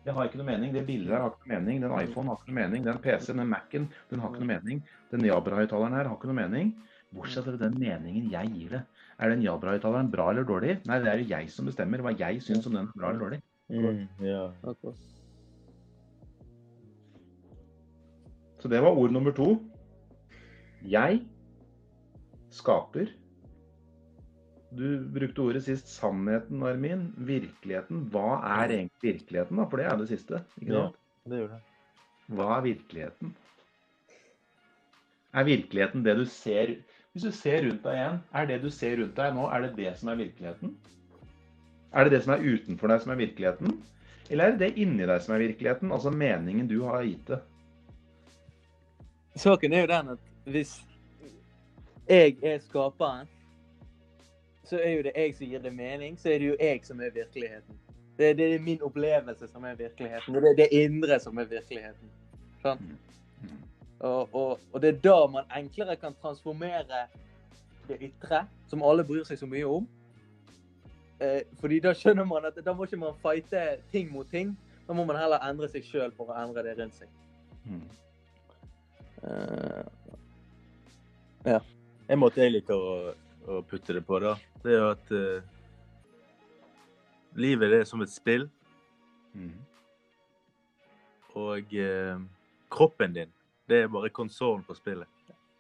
Det 0.05 0.15
har 0.15 0.29
ikke 0.29 0.39
noe 0.41 0.49
mening. 0.49 0.75
Det 0.75 0.85
bildet 0.89 1.13
her 1.13 1.25
har 1.25 1.33
ikke 1.35 1.49
noe 1.49 1.59
mening. 1.59 1.81
Den 1.83 1.95
iPhone 1.99 2.31
har 2.31 2.39
ikke 2.39 2.53
noe 2.53 2.59
mening. 2.61 2.85
Den 2.87 3.01
PC-en, 3.05 3.43
den 3.43 3.51
Mac-en, 3.51 3.89
den 4.11 4.23
har 4.23 4.33
ikke 4.33 4.45
noe 4.45 4.53
mening. 4.53 4.83
Den 5.13 5.27
Jabra-høyttaleren 5.27 5.97
her 5.99 6.09
har 6.09 6.17
ikke 6.17 6.31
noe 6.31 6.39
mening. 6.39 6.73
Bortsett 7.15 7.47
fra 7.49 7.57
den 7.61 7.77
meningen 7.81 8.31
jeg 8.33 8.53
gir 8.55 8.75
det. 8.77 8.83
Er 9.19 9.33
den 9.33 9.45
Jabra-høyttaleren 9.45 10.11
bra 10.13 10.31
eller 10.33 10.47
dårlig? 10.49 10.79
Nei, 10.89 10.99
det 11.05 11.13
er 11.13 11.23
jo 11.23 11.31
jeg 11.33 11.53
som 11.53 11.69
bestemmer 11.69 12.05
hva 12.05 12.15
jeg 12.17 12.43
syns 12.45 12.69
om 12.69 12.77
den 12.77 12.87
er 12.87 12.99
bra 13.01 13.13
eller 13.13 13.25
dårlig. 13.25 13.41
Mm, 13.69 14.05
ja. 14.25 14.45
Så 18.59 18.71
det 18.71 18.81
var 18.83 18.97
ord 18.97 19.13
nummer 19.15 19.35
to. 19.35 19.51
Jeg 20.89 21.23
skaper. 22.55 23.11
Du 24.71 24.99
brukte 25.01 25.41
ordet 25.41 25.65
sist 25.65 25.89
sannheten, 25.89 26.63
Armin. 26.63 27.09
Virkeligheten. 27.17 28.05
Hva 28.13 28.41
er 28.61 28.75
egentlig 28.75 29.15
virkeligheten, 29.15 29.57
da? 29.57 29.65
For 29.65 29.81
det 29.81 29.87
er 29.89 29.97
det 29.97 30.09
siste. 30.11 30.43
ikke 30.61 30.73
sant? 30.75 30.99
Ja. 30.99 31.31
Det 31.31 31.41
gjør 31.41 31.55
det. 31.55 31.61
Hva 32.29 32.49
er 32.57 32.67
virkeligheten? 32.67 33.37
Er 35.33 35.45
virkeligheten 35.45 36.05
det 36.05 36.17
du 36.17 36.25
ser 36.25 36.77
Hvis 37.13 37.25
du 37.25 37.33
ser 37.33 37.63
rundt 37.65 37.83
deg 37.83 37.97
igjen, 37.97 38.19
er 38.37 38.47
det 38.47 38.59
du 38.63 38.69
ser 38.71 38.99
rundt 39.01 39.17
deg 39.17 39.33
nå, 39.35 39.47
er 39.51 39.65
det 39.65 39.71
det 39.77 39.93
som 39.99 40.11
er 40.13 40.19
virkeligheten? 40.21 40.75
Er 41.91 42.05
det 42.05 42.13
det 42.13 42.21
som 42.23 42.35
er 42.35 42.45
utenfor 42.45 42.93
deg 42.93 43.01
som 43.03 43.13
er 43.13 43.19
virkeligheten? 43.19 43.73
Eller 44.29 44.45
er 44.45 44.53
det 44.55 44.61
det 44.61 44.83
inni 44.85 45.07
deg 45.09 45.23
som 45.25 45.35
er 45.35 45.43
virkeligheten? 45.43 45.93
Altså 45.93 46.13
meningen 46.15 46.69
du 46.69 46.83
har 46.85 47.03
gitt 47.03 47.33
det? 47.33 47.41
Saken 49.41 49.73
er 49.73 49.81
jo 49.81 49.91
den 49.91 50.13
at 50.15 50.31
hvis 50.45 50.77
jeg 52.09 52.37
er 52.43 52.61
skaperen, 52.69 53.27
så 54.69 54.79
er 54.79 54.91
jo 54.97 55.03
det 55.07 55.13
jeg 55.17 55.35
som 55.37 55.47
gir 55.49 55.63
det 55.65 55.73
mening, 55.75 56.17
så 56.21 56.33
er 56.33 56.39
det 56.43 56.49
jo 56.51 56.57
jeg 56.61 56.81
som 56.85 57.01
er 57.01 57.11
virkeligheten. 57.15 57.79
Det, 58.19 58.33
det 58.39 58.55
er 58.55 58.61
min 58.61 58.83
opplevelse 58.83 59.49
som 59.49 59.65
er 59.65 59.75
virkeligheten. 59.79 60.35
Det 60.35 60.51
er 60.51 60.57
det 60.59 60.69
indre 60.75 61.21
som 61.23 61.39
er 61.39 61.47
virkeligheten. 61.49 62.11
Sånn? 62.63 62.83
Og, 63.99 64.35
og, 64.35 64.61
og 64.73 64.83
det 64.83 64.89
er 64.89 64.99
da 65.03 65.17
man 65.31 65.55
enklere 65.57 65.97
kan 65.97 66.15
transformere 66.23 67.07
det 67.89 67.97
ytre, 68.11 68.45
som 68.71 68.83
alle 68.85 69.05
bryr 69.07 69.25
seg 69.27 69.41
så 69.41 69.47
mye 69.49 69.67
om. 69.67 69.87
Eh, 71.21 71.41
fordi 71.61 71.81
da 71.83 71.95
skjønner 71.97 72.27
man 72.29 72.47
at 72.47 72.59
da 72.65 72.75
må 72.75 72.87
ikke 72.87 73.01
man 73.01 73.17
fighte 73.23 73.63
ting 73.93 74.13
mot 74.13 74.29
ting. 74.31 74.53
Da 74.89 74.95
må 74.95 75.05
man 75.09 75.19
heller 75.19 75.43
endre 75.49 75.69
seg 75.71 75.87
sjøl 75.87 76.13
for 76.17 76.31
å 76.31 76.37
endre 76.43 76.63
det 76.67 76.77
rundt 76.79 76.99
seg. 76.99 77.09
Mm. 77.65 77.89
Eh, 79.29 79.85
En 82.09 82.21
måte 82.23 82.41
jeg 82.41 82.55
liker 82.55 82.75
å, 82.75 83.15
å 83.49 83.63
putte 83.65 83.95
det 83.97 84.03
på, 84.07 84.19
da, 84.21 84.35
det 84.63 84.75
er 84.75 84.79
jo 84.83 84.89
at 84.93 85.13
uh, 85.15 85.41
livet 87.39 87.71
det 87.73 87.81
er 87.83 87.89
som 87.89 88.03
et 88.05 88.13
spill, 88.13 88.49
Mm. 89.39 89.53
og 91.39 91.75
uh, 91.77 92.17
kroppen 92.73 93.13
din, 93.15 93.29
det 93.69 93.83
er 93.85 93.91
bare 93.93 94.09
konsollen 94.11 94.65
på 94.67 94.75
spillet. 94.75 95.07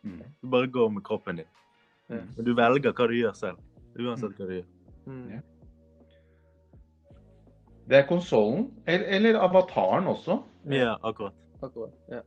Mm. 0.02 0.22
Du 0.42 0.48
bare 0.50 0.66
går 0.72 0.88
med 0.96 1.04
kroppen 1.04 1.36
din. 1.42 1.50
Mm. 2.08 2.24
Men 2.36 2.44
du 2.46 2.54
velger 2.56 2.92
hva 2.96 3.06
du 3.10 3.14
gjør 3.18 3.36
selv, 3.36 3.60
uansett 4.00 4.34
hva 4.40 4.48
du 4.48 4.54
gjør. 4.56 4.66
mm. 5.06 5.28
Ja. 5.36 5.40
Det 7.88 7.96
er 7.96 8.08
konsollen, 8.08 8.66
eller, 8.86 9.06
eller 9.16 9.38
avataren 9.40 10.06
også. 10.10 10.42
Ja, 10.68 10.96
akkurat. 11.02 11.32
Akkurat. 11.62 11.94
Ja. 12.12 12.20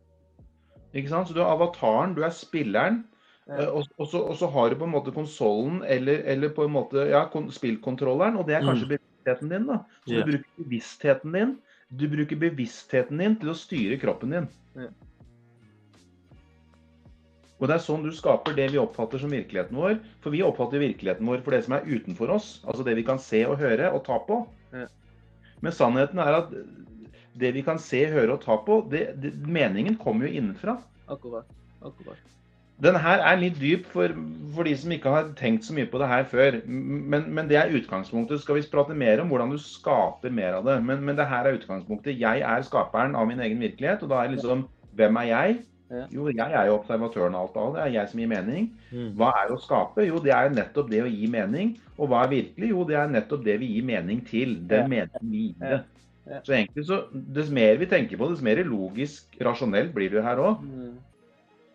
Ikke 0.93 1.09
sant? 1.11 1.27
Så 1.29 1.35
du 1.37 1.41
er 1.43 1.51
avataren, 1.51 2.15
du 2.17 2.23
er 2.25 2.33
spilleren, 2.33 3.03
og, 3.49 3.87
og, 3.97 4.05
så, 4.07 4.19
og 4.21 4.35
så 4.37 4.47
har 4.53 4.69
du 4.69 4.77
på 4.79 4.85
en 4.87 4.93
måte 4.93 5.11
konsollen 5.15 5.81
eller, 5.83 6.21
eller 6.29 6.53
på 6.55 6.67
en 6.67 6.75
måte 6.75 7.07
ja, 7.09 7.25
spillkontrolleren, 7.51 8.37
og 8.39 8.47
det 8.47 8.55
er 8.57 8.65
kanskje 8.67 8.93
bevisstheten 8.93 9.51
din. 9.51 9.67
da. 9.67 9.81
Så 10.05 10.13
yeah. 10.13 10.25
du 10.25 10.31
bruker 10.31 10.63
bevisstheten 10.63 11.35
din 11.35 11.55
du 11.91 12.07
bruker 12.07 12.39
bevisstheten 12.39 13.19
din 13.19 13.37
til 13.39 13.51
å 13.51 13.57
styre 13.57 13.97
kroppen 13.99 14.35
din. 14.35 14.45
Yeah. 14.79 14.93
Og 17.61 17.67
det 17.69 17.75
er 17.75 17.83
sånn 17.83 18.05
du 18.05 18.09
skaper 18.15 18.55
det 18.57 18.71
vi 18.73 18.79
oppfatter 18.81 19.21
som 19.21 19.33
virkeligheten 19.33 19.77
vår. 19.77 19.99
For 20.23 20.33
vi 20.33 20.41
oppfatter 20.45 20.81
virkeligheten 20.81 21.27
vår 21.29 21.43
for 21.45 21.53
det 21.53 21.61
som 21.67 21.75
er 21.77 21.85
utenfor 21.85 22.31
oss, 22.33 22.53
altså 22.65 22.85
det 22.87 22.95
vi 22.97 23.05
kan 23.05 23.19
se 23.21 23.43
og 23.45 23.59
høre 23.61 23.91
og 23.91 24.05
ta 24.07 24.17
på. 24.25 24.39
Yeah. 24.73 24.87
Men 25.61 25.75
sannheten 25.75 26.23
er 26.23 26.39
at 26.39 26.55
det 27.41 27.51
vi 27.55 27.61
kan 27.65 27.79
se, 27.79 28.01
høre 28.11 28.33
og 28.33 28.41
ta 28.43 28.57
på, 28.65 28.81
det, 28.91 29.03
det, 29.21 29.35
meningen 29.45 29.99
kommer 29.99 30.27
jo 30.27 30.39
innenfra. 30.39 30.79
Akkurat. 31.11 31.47
Akkurat. 31.83 32.23
Den 32.81 32.97
her 32.97 33.21
er 33.21 33.37
litt 33.37 33.59
dyp 33.61 33.85
for, 33.93 34.13
for 34.55 34.65
de 34.65 34.73
som 34.77 34.93
ikke 34.93 35.11
har 35.13 35.27
tenkt 35.37 35.67
så 35.67 35.75
mye 35.77 35.89
på 35.89 35.99
det 36.01 36.09
her 36.09 36.23
før. 36.29 36.59
Men, 36.65 37.27
men 37.29 37.49
det 37.49 37.59
er 37.59 37.73
utgangspunktet. 37.77 38.41
Skal 38.41 38.57
vi 38.57 38.63
prate 38.71 38.97
mer 38.97 39.21
om 39.21 39.29
hvordan 39.29 39.53
du 39.53 39.59
skaper 39.61 40.33
mer 40.33 40.57
av 40.57 40.65
det. 40.65 40.79
Men, 40.87 41.03
men 41.05 41.19
det 41.19 41.27
her 41.29 41.45
er 41.45 41.59
utgangspunktet. 41.59 42.17
Jeg 42.19 42.41
er 42.41 42.65
skaperen 42.65 43.17
av 43.17 43.27
min 43.29 43.43
egen 43.43 43.61
virkelighet. 43.61 44.01
Og 44.01 44.13
da 44.13 44.23
er 44.23 44.33
liksom 44.33 44.67
Hvem 44.97 45.15
er 45.21 45.27
jeg? 45.29 45.59
Jo, 46.11 46.25
jeg 46.31 46.51
er 46.55 46.67
jo 46.67 46.75
observatøren 46.77 47.35
av 47.35 47.45
alt 47.45 47.55
av 47.59 47.69
det. 47.69 47.77
Det 47.77 47.83
er 47.83 47.93
jeg 47.97 48.09
som 48.11 48.19
gir 48.21 48.29
mening. 48.31 48.67
Mm. 48.91 49.07
Hva 49.19 49.31
er 49.41 49.51
å 49.51 49.59
skape? 49.59 50.05
Jo, 50.07 50.19
det 50.23 50.33
er 50.35 50.51
nettopp 50.51 50.91
det 50.91 51.01
å 51.03 51.09
gi 51.11 51.27
mening. 51.31 51.73
Og 51.97 52.11
hva 52.11 52.25
er 52.25 52.31
virkelig? 52.31 52.69
Jo, 52.71 52.85
det 52.87 52.97
er 52.99 53.11
nettopp 53.11 53.43
det 53.45 53.57
vi 53.61 53.73
gir 53.75 53.87
mening 53.87 54.21
til. 54.27 54.55
Den 54.71 54.87
meningen 54.91 55.31
vi 55.33 55.49
gir 55.49 55.57
det. 55.63 55.81
Så 56.45 56.55
egentlig 56.55 56.85
så, 56.87 57.01
Dess 57.11 57.49
mer 57.51 57.79
vi 57.81 57.89
tenker 57.91 58.19
på 58.19 58.27
det, 58.29 58.37
dess 58.37 58.45
mer 58.45 58.61
logisk, 58.67 59.35
rasjonelt 59.43 59.91
blir 59.95 60.13
det 60.13 60.23
her 60.23 60.39
òg. 60.39 60.63
Mm. 60.63 60.93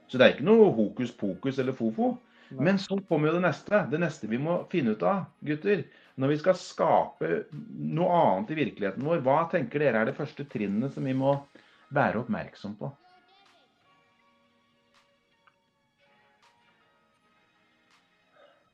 Så 0.06 0.18
det 0.18 0.26
er 0.26 0.34
ikke 0.36 0.46
noe 0.46 0.70
hokus 0.76 1.12
pokus 1.18 1.58
eller 1.62 1.74
fofo. 1.76 2.14
Nei. 2.54 2.68
Men 2.68 2.78
så 2.78 2.98
kommer 3.08 3.30
jo 3.32 3.38
det 3.38 3.46
neste. 3.48 3.80
Det 3.90 3.98
neste 3.98 4.28
vi 4.30 4.38
må 4.38 4.60
finne 4.70 4.94
ut 4.94 5.02
av, 5.06 5.24
gutter. 5.46 5.82
Når 6.16 6.32
vi 6.32 6.36
skal 6.40 6.58
skape 6.60 7.30
noe 7.50 8.20
annet 8.20 8.52
i 8.54 8.60
virkeligheten 8.60 9.04
vår, 9.04 9.24
hva 9.26 9.40
tenker 9.52 9.82
dere 9.82 10.00
er 10.00 10.10
det 10.10 10.16
første 10.16 10.46
trinnet 10.48 10.94
som 10.94 11.04
vi 11.04 11.16
må 11.16 11.34
være 11.94 12.22
oppmerksom 12.22 12.76
på? 12.78 12.92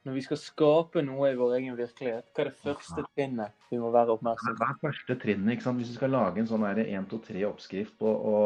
Når 0.03 0.17
vi 0.19 0.23
skal 0.27 0.39
skape 0.43 1.03
noe 1.07 1.31
i 1.31 1.39
vår 1.39 1.57
egen 1.61 1.77
virkelighet, 1.79 2.27
hva 2.35 2.43
er 2.43 2.51
det 2.51 2.59
første 2.59 3.05
trinnet 3.15 3.71
vi 3.71 3.79
må 3.79 3.93
være 3.95 4.17
oppmerksom 4.17 4.57
på? 4.59 4.59
Hva 4.59 4.75
er 4.75 4.81
første 4.83 5.17
trinnet? 5.23 5.55
ikke 5.55 5.67
sant? 5.69 5.79
Hvis 5.81 5.95
vi 5.95 5.99
skal 6.01 6.13
lage 6.13 6.43
en 6.43 6.51
sånn 6.51 6.67
1, 6.67 7.09
2, 7.09 7.21
3-oppskrift 7.29 7.97
på 8.03 8.11
å 8.11 8.43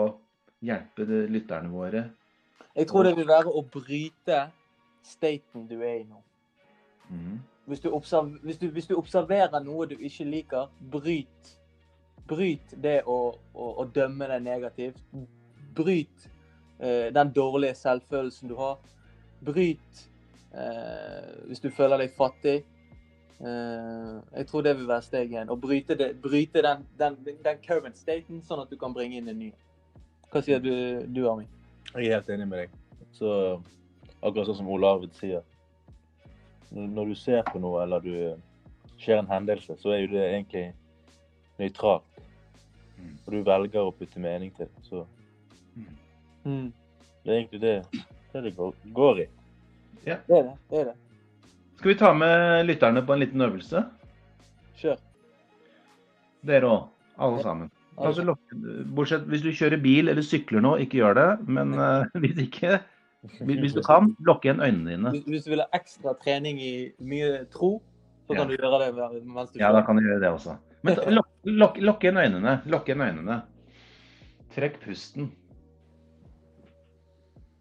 hjelpe 0.65 1.09
lytterne 1.33 1.73
våre 1.73 2.05
Jeg 2.77 2.87
tror 2.87 3.03
det 3.03 3.17
vil 3.17 3.29
være 3.29 3.53
å 3.53 3.63
bryte 3.73 4.41
staten 5.07 5.65
du 5.69 5.79
er 5.81 6.03
i 6.03 6.05
nå. 6.05 6.19
Mm. 7.09 7.39
Hvis 7.67 7.81
du, 7.81 7.89
hvis, 8.43 8.59
du, 8.59 8.67
hvis 8.71 8.87
du 8.87 8.95
observerer 8.99 9.63
noe 9.65 9.87
du 9.89 9.97
ikke 9.97 10.27
liker, 10.29 10.69
bryt. 10.93 11.55
Bryt 12.29 12.75
det 12.83 13.01
å, 13.07 13.17
å, 13.55 13.71
å 13.81 13.87
dømme 13.95 14.29
deg 14.29 14.45
negativt. 14.45 15.01
Bryt 15.75 16.29
eh, 16.79 17.09
den 17.15 17.33
dårlige 17.35 17.75
selvfølelsen 17.81 18.53
du 18.53 18.57
har. 18.61 18.79
Bryt 19.47 20.05
eh, 20.53 21.33
hvis 21.49 21.65
du 21.65 21.71
føler 21.71 22.05
deg 22.05 22.17
fattig. 22.19 22.61
Uh, 23.37 24.23
jeg 24.33 24.47
tror 24.49 24.63
det 24.65 24.73
vil 24.79 24.87
være 24.89 25.05
steg 25.05 25.35
én. 25.37 25.51
Å 25.53 25.57
bryte, 25.61 25.93
det, 25.93 26.15
bryte 26.25 26.63
den, 26.65 26.87
den, 26.97 27.19
den 27.45 27.59
current 27.67 27.99
staten, 28.01 28.41
sånn 28.41 28.63
at 28.63 28.73
du 28.73 28.79
kan 28.81 28.97
bringe 28.97 29.19
inn 29.21 29.29
en 29.29 29.37
ny. 29.37 29.51
Hva 30.33 30.41
sier 30.41 30.63
du, 30.65 30.73
du 31.13 31.27
Armin? 31.29 31.51
Jeg 31.95 32.07
er 32.09 32.17
helt 32.19 32.29
enig 32.35 32.49
med 32.49 32.59
deg. 32.65 32.75
Så 33.17 33.31
akkurat 34.23 34.49
sånn 34.49 34.59
som 34.61 34.69
Ole 34.73 34.89
Arvid 34.91 35.15
sier. 35.17 35.45
Når 36.75 37.13
du 37.13 37.15
ser 37.19 37.45
på 37.47 37.61
noe, 37.63 37.83
eller 37.85 38.03
du 38.05 38.17
skjer 39.01 39.21
en 39.23 39.31
hendelse, 39.31 39.77
så 39.81 39.95
er 39.95 40.03
jo 40.03 40.11
det 40.13 40.25
egentlig 40.27 40.65
nøytralt. 41.61 42.21
Mm. 42.97 43.13
Og 43.27 43.33
du 43.33 43.39
velger 43.47 43.87
å 43.87 43.95
putte 43.97 44.21
mening 44.21 44.53
til. 44.57 44.69
Så 44.89 45.07
Mm. 46.47 46.73
det 47.25 47.33
er 47.33 47.37
egentlig 47.41 47.61
det 47.61 47.83
det, 48.33 48.41
det 48.43 48.53
går, 48.57 48.75
går 48.95 49.19
i. 49.25 49.27
Det 50.05 50.13
er 50.13 50.21
det. 50.29 50.53
det 50.71 50.79
er 50.81 50.85
det. 50.85 50.95
Skal 51.77 51.89
vi 51.91 51.95
ta 51.99 52.13
med 52.15 52.67
lytterne 52.67 53.03
på 53.07 53.13
en 53.13 53.19
liten 53.21 53.41
øvelse? 53.43 53.83
Kjør. 54.79 54.97
Dere 56.47 56.71
òg. 56.71 56.85
Alle 57.19 57.43
sammen. 57.43 57.71
Altså, 57.97 58.35
bortsett 58.93 59.25
hvis 59.31 59.43
du 59.45 59.51
kjører 59.57 59.81
bil 59.81 60.11
eller 60.13 60.23
sykler 60.25 60.61
nå, 60.61 60.75
ikke 60.85 60.99
gjør 61.01 61.15
det. 61.17 61.29
Men 61.49 61.73
uh, 61.79 62.05
hvis 62.23 62.39
ikke, 62.45 62.81
hvis 63.49 63.77
du 63.77 63.83
kan, 63.87 64.11
lukk 64.29 64.45
igjen 64.45 64.61
øynene 64.61 64.91
dine. 64.93 65.13
Hvis, 65.17 65.25
hvis 65.33 65.47
du 65.47 65.51
vil 65.55 65.65
ha 65.65 65.69
ekstra 65.79 66.13
trening 66.21 66.61
i 66.61 66.73
mye 67.01 67.47
tro, 67.53 67.79
så 68.27 68.35
kan 68.37 68.45
Ja. 68.45 68.51
du 68.51 68.57
gjøre 68.59 68.83
det 68.85 69.25
mens 69.25 69.51
du 69.55 69.61
Ja, 69.63 69.73
da 69.73 69.81
kan 69.87 69.97
du 69.97 70.03
gjøre 70.05 70.21
det 70.21 70.31
også. 70.35 70.59
Men 70.85 70.97
lukk- 71.63 71.81
lukk 71.81 72.05
igjen 72.05 72.21
øynene. 72.21 72.59
Lukk 72.69 72.89
igjen 72.91 73.07
øynene. 73.07 73.41
Trekk 74.57 74.81
pusten. 74.85 75.31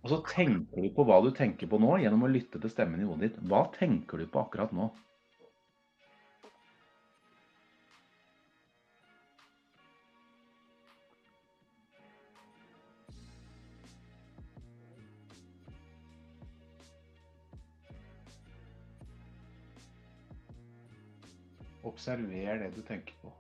Og 0.05 0.11
så 0.11 0.19
tenker 0.29 0.83
du 0.85 0.91
på 0.93 1.03
hva 1.07 1.17
du 1.25 1.31
tenker 1.33 1.65
på 1.69 1.79
nå, 1.81 1.95
gjennom 2.03 2.27
å 2.27 2.29
lytte 2.29 2.59
til 2.61 2.69
stemmen 2.69 3.01
i 3.01 3.07
hodet 3.07 3.31
ditt. 3.31 3.39
Hva 3.49 3.63
tenker 3.73 4.21
du 4.21 4.27
på 4.29 4.43
akkurat 4.43 4.73
nå? 4.75 4.91
Observer 21.85 22.61
det 22.61 22.71
du 22.75 22.81
tenker 22.85 23.15
på. 23.21 23.31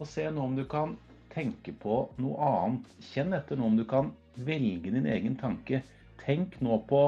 Og 0.00 0.08
se 0.10 0.26
nå 0.30 0.42
om 0.42 0.56
du 0.58 0.64
kan 0.66 0.96
tenke 1.34 1.74
på 1.82 2.00
noe 2.22 2.48
annet. 2.48 2.88
Kjenn 3.12 3.34
etter 3.36 3.58
nå 3.58 3.68
om 3.70 3.78
du 3.78 3.84
kan 3.88 4.10
velge 4.34 4.90
din 4.90 5.06
egen 5.06 5.38
tanke. 5.38 5.82
Tenk 6.24 6.58
nå 6.64 6.80
på 6.90 7.04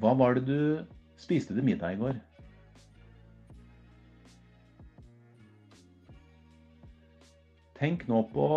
Hva 0.00 0.12
var 0.16 0.36
det 0.36 0.46
du 0.48 0.86
spiste 1.20 1.56
til 1.56 1.64
middag 1.64 1.96
i 1.96 2.00
går? 2.00 2.18
Tenk 7.76 8.06
nå 8.08 8.22
på 8.32 8.48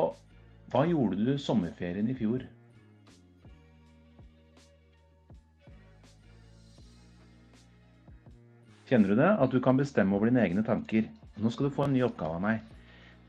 Hva 0.71 0.85
gjorde 0.87 1.19
du 1.19 1.33
sommerferien 1.41 2.07
i 2.11 2.15
fjor? 2.15 2.45
Kjenner 8.89 9.11
du 9.11 9.19
det? 9.19 9.29
At 9.37 9.53
du 9.53 9.59
kan 9.61 9.77
bestemme 9.77 10.17
over 10.17 10.29
dine 10.29 10.41
egne 10.41 10.63
tanker. 10.65 11.05
Nå 11.37 11.51
skal 11.53 11.69
du 11.69 11.75
få 11.75 11.85
en 11.85 11.93
ny 11.93 12.01
oppgave 12.07 12.39
av 12.39 12.41
meg. 12.41 12.63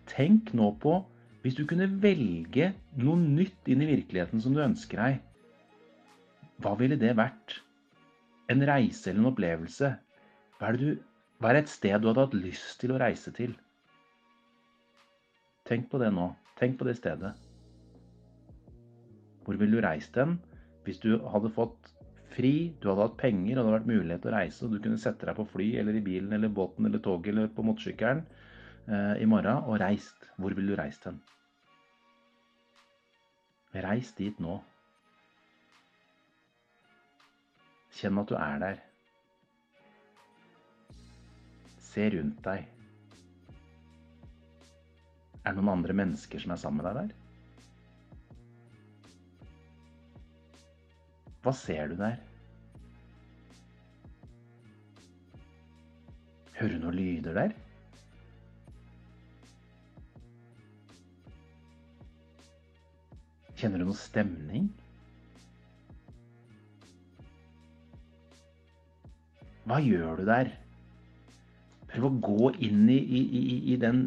Tenk 0.08 0.54
nå 0.56 0.70
på 0.80 0.94
hvis 1.42 1.56
du 1.56 1.66
kunne 1.68 1.88
velge 2.00 2.70
noe 3.00 3.16
nytt 3.20 3.68
inn 3.68 3.84
i 3.84 3.88
virkeligheten 3.90 4.40
som 4.40 4.56
du 4.56 4.62
ønsker 4.64 5.00
deg. 5.00 5.20
Hva 6.64 6.74
ville 6.80 6.96
det 7.00 7.12
vært? 7.16 7.60
En 8.52 8.64
reise 8.66 9.10
eller 9.10 9.22
en 9.22 9.30
opplevelse? 9.30 9.92
Hva 10.58 10.72
er, 10.72 10.80
du, 10.80 10.88
hva 11.40 11.52
er 11.52 11.60
et 11.60 11.72
sted 11.72 12.00
du 12.00 12.10
hadde 12.10 12.24
hatt 12.24 12.36
lyst 12.36 12.80
til 12.80 12.92
å 12.92 13.00
reise 13.00 13.32
til? 13.36 13.54
Tenk 15.68 15.88
på 15.92 16.00
det 16.02 16.10
nå. 16.16 16.32
Tenk 16.60 16.80
på 16.80 16.88
det 16.88 16.96
stedet. 16.98 17.36
Hvor 19.44 19.60
ville 19.60 19.76
du 19.76 19.84
reist 19.84 20.16
hen 20.16 20.38
hvis 20.84 21.00
du 21.00 21.14
hadde 21.30 21.52
fått 21.52 21.92
fri, 22.40 22.52
du 22.80 22.88
hadde 22.88 23.04
hatt 23.04 23.18
penger 23.20 23.58
og 23.58 23.60
det 23.60 23.66
hadde 23.68 23.76
vært 23.76 23.90
mulighet 23.90 24.22
til 24.24 24.30
å 24.32 24.36
reise, 24.38 24.64
og 24.64 24.72
du 24.72 24.78
kunne 24.84 25.00
sette 25.00 25.26
deg 25.28 25.36
på 25.36 25.44
fly 25.52 25.66
eller 25.82 25.98
i 25.98 26.04
bilen 26.04 26.32
eller 26.36 26.52
båten 26.56 26.88
eller 26.88 27.02
toget 27.04 27.34
eller 27.34 27.50
på 27.52 27.64
motorsykkelen 27.66 28.22
eh, 28.88 29.14
i 29.20 29.28
morgen 29.28 29.66
og 29.68 29.76
reist. 29.82 30.28
Hvor 30.40 30.56
ville 30.56 30.72
du 30.72 30.78
reist 30.80 31.04
hen? 31.08 31.18
Reis 33.84 34.12
dit 34.18 34.40
nå. 34.42 34.56
Kjenn 38.00 38.18
at 38.22 38.30
du 38.32 38.36
er 38.40 38.62
der. 38.64 38.80
Se 41.90 42.08
rundt 42.14 42.40
deg. 42.46 42.64
Er 45.40 45.52
det 45.52 45.60
noen 45.60 45.74
andre 45.76 45.94
mennesker 45.96 46.40
som 46.42 46.54
er 46.54 46.60
sammen 46.62 46.80
med 46.80 46.88
deg 46.88 46.96
der? 47.04 47.16
Hva 51.44 51.54
ser 51.56 51.88
du 51.92 51.96
der? 52.00 52.18
Hører 56.60 56.76
du 56.76 56.82
noen 56.82 56.96
lyder 56.98 57.36
der? 57.38 57.52
Kjenner 63.56 63.80
du 63.80 63.86
noen 63.86 63.96
stemning? 63.96 64.66
Hva 69.64 69.78
gjør 69.80 70.20
du 70.20 70.26
der? 70.28 70.50
Prøv 71.90 72.06
å 72.10 72.14
gå 72.28 72.50
inn 72.68 72.84
i, 72.92 72.98
i, 72.98 73.20
i, 73.40 73.56
i 73.72 73.76
den 73.80 74.02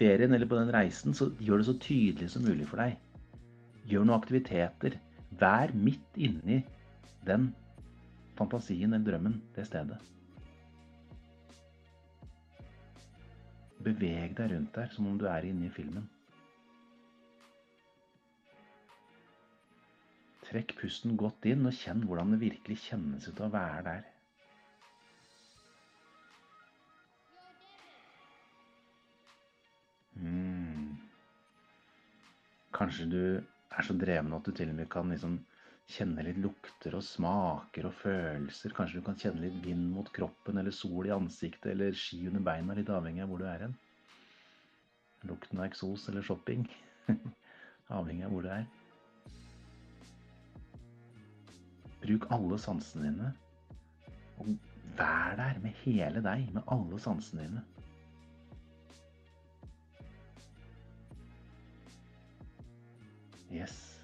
ferien 0.00 0.32
eller 0.32 0.48
på 0.48 0.56
den 0.56 0.72
reisen, 0.72 1.12
så 1.12 1.28
gjør 1.36 1.60
det 1.60 1.68
så 1.68 1.76
tydelig 1.84 2.30
som 2.32 2.46
mulig 2.48 2.68
for 2.70 2.80
deg. 2.80 2.96
Gjør 3.90 4.06
noen 4.06 4.16
aktiviteter. 4.16 4.96
Vær 5.40 5.76
midt 5.76 6.16
inni 6.16 6.62
den 7.28 7.50
fantasien 8.40 8.88
eller 8.88 9.04
drømmen, 9.10 9.36
det 9.56 9.68
stedet. 9.68 10.00
Beveg 13.80 14.34
deg 14.36 14.50
rundt 14.52 14.74
der 14.76 14.90
som 14.92 15.06
om 15.08 15.18
du 15.18 15.26
er 15.30 15.46
inne 15.48 15.68
i 15.68 15.72
filmen. 15.72 16.08
Trekk 20.44 20.74
pusten 20.80 21.14
godt 21.20 21.46
inn 21.48 21.68
og 21.68 21.76
kjenn 21.78 22.02
hvordan 22.04 22.34
det 22.34 22.40
virkelig 22.42 22.80
kjennes 22.88 23.28
ut 23.30 23.40
å 23.40 23.48
være 23.52 23.84
der. 23.86 24.08
Mm. 30.20 30.98
Kanskje 32.76 33.06
du 33.08 33.22
er 33.38 33.86
så 33.86 33.96
dreven 33.96 34.34
at 34.36 34.44
du 34.44 34.52
til 34.52 34.72
og 34.72 34.76
med 34.82 34.90
kan 34.92 35.08
liksom 35.14 35.38
kjenne 35.90 36.22
litt 36.24 36.38
lukter 36.40 36.94
og 36.96 37.04
smaker 37.04 37.88
og 37.88 37.94
følelser. 38.00 38.74
Kanskje 38.76 39.00
du 39.00 39.06
kan 39.06 39.18
kjenne 39.18 39.44
litt 39.44 39.58
vind 39.64 39.88
mot 39.94 40.10
kroppen 40.14 40.60
eller 40.60 40.74
sol 40.74 41.08
i 41.08 41.14
ansiktet 41.14 41.72
eller 41.72 41.96
ski 41.96 42.22
under 42.30 42.44
beina, 42.46 42.76
litt 42.78 42.92
avhengig 42.92 43.24
av 43.24 43.32
hvor 43.32 43.42
du 43.42 43.46
er 43.50 43.66
hen. 43.66 43.76
Lukten 45.28 45.60
av 45.60 45.66
eksos 45.66 46.06
eller 46.08 46.24
shopping. 46.24 46.64
avhengig 47.98 48.28
av 48.28 48.34
hvor 48.34 48.46
du 48.46 48.52
er. 48.54 48.68
Bruk 52.00 52.30
alle 52.32 52.58
sansene 52.62 53.10
dine. 53.10 53.34
Og 54.40 54.54
vær 54.96 55.36
der 55.36 55.60
med 55.60 55.76
hele 55.84 56.22
deg, 56.24 56.48
med 56.54 56.64
alle 56.72 57.02
sansene 57.02 57.44
dine. 57.48 57.66
Yes. 63.50 63.99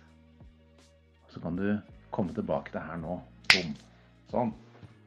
Så 1.37 1.41
kan 1.45 1.57
du 1.57 1.77
komme 2.09 2.33
tilbake 2.33 2.73
til 2.73 2.81
her 2.81 2.97
nå. 2.97 3.19
Bom. 3.53 3.73
Sånn. 4.31 4.53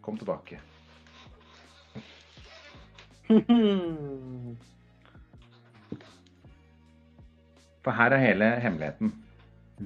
Kom 0.05 0.13
tilbake. 0.21 0.59
For 7.81 7.97
her 7.97 8.13
er 8.13 8.21
hele 8.21 8.45
hemmeligheten. 8.61 9.09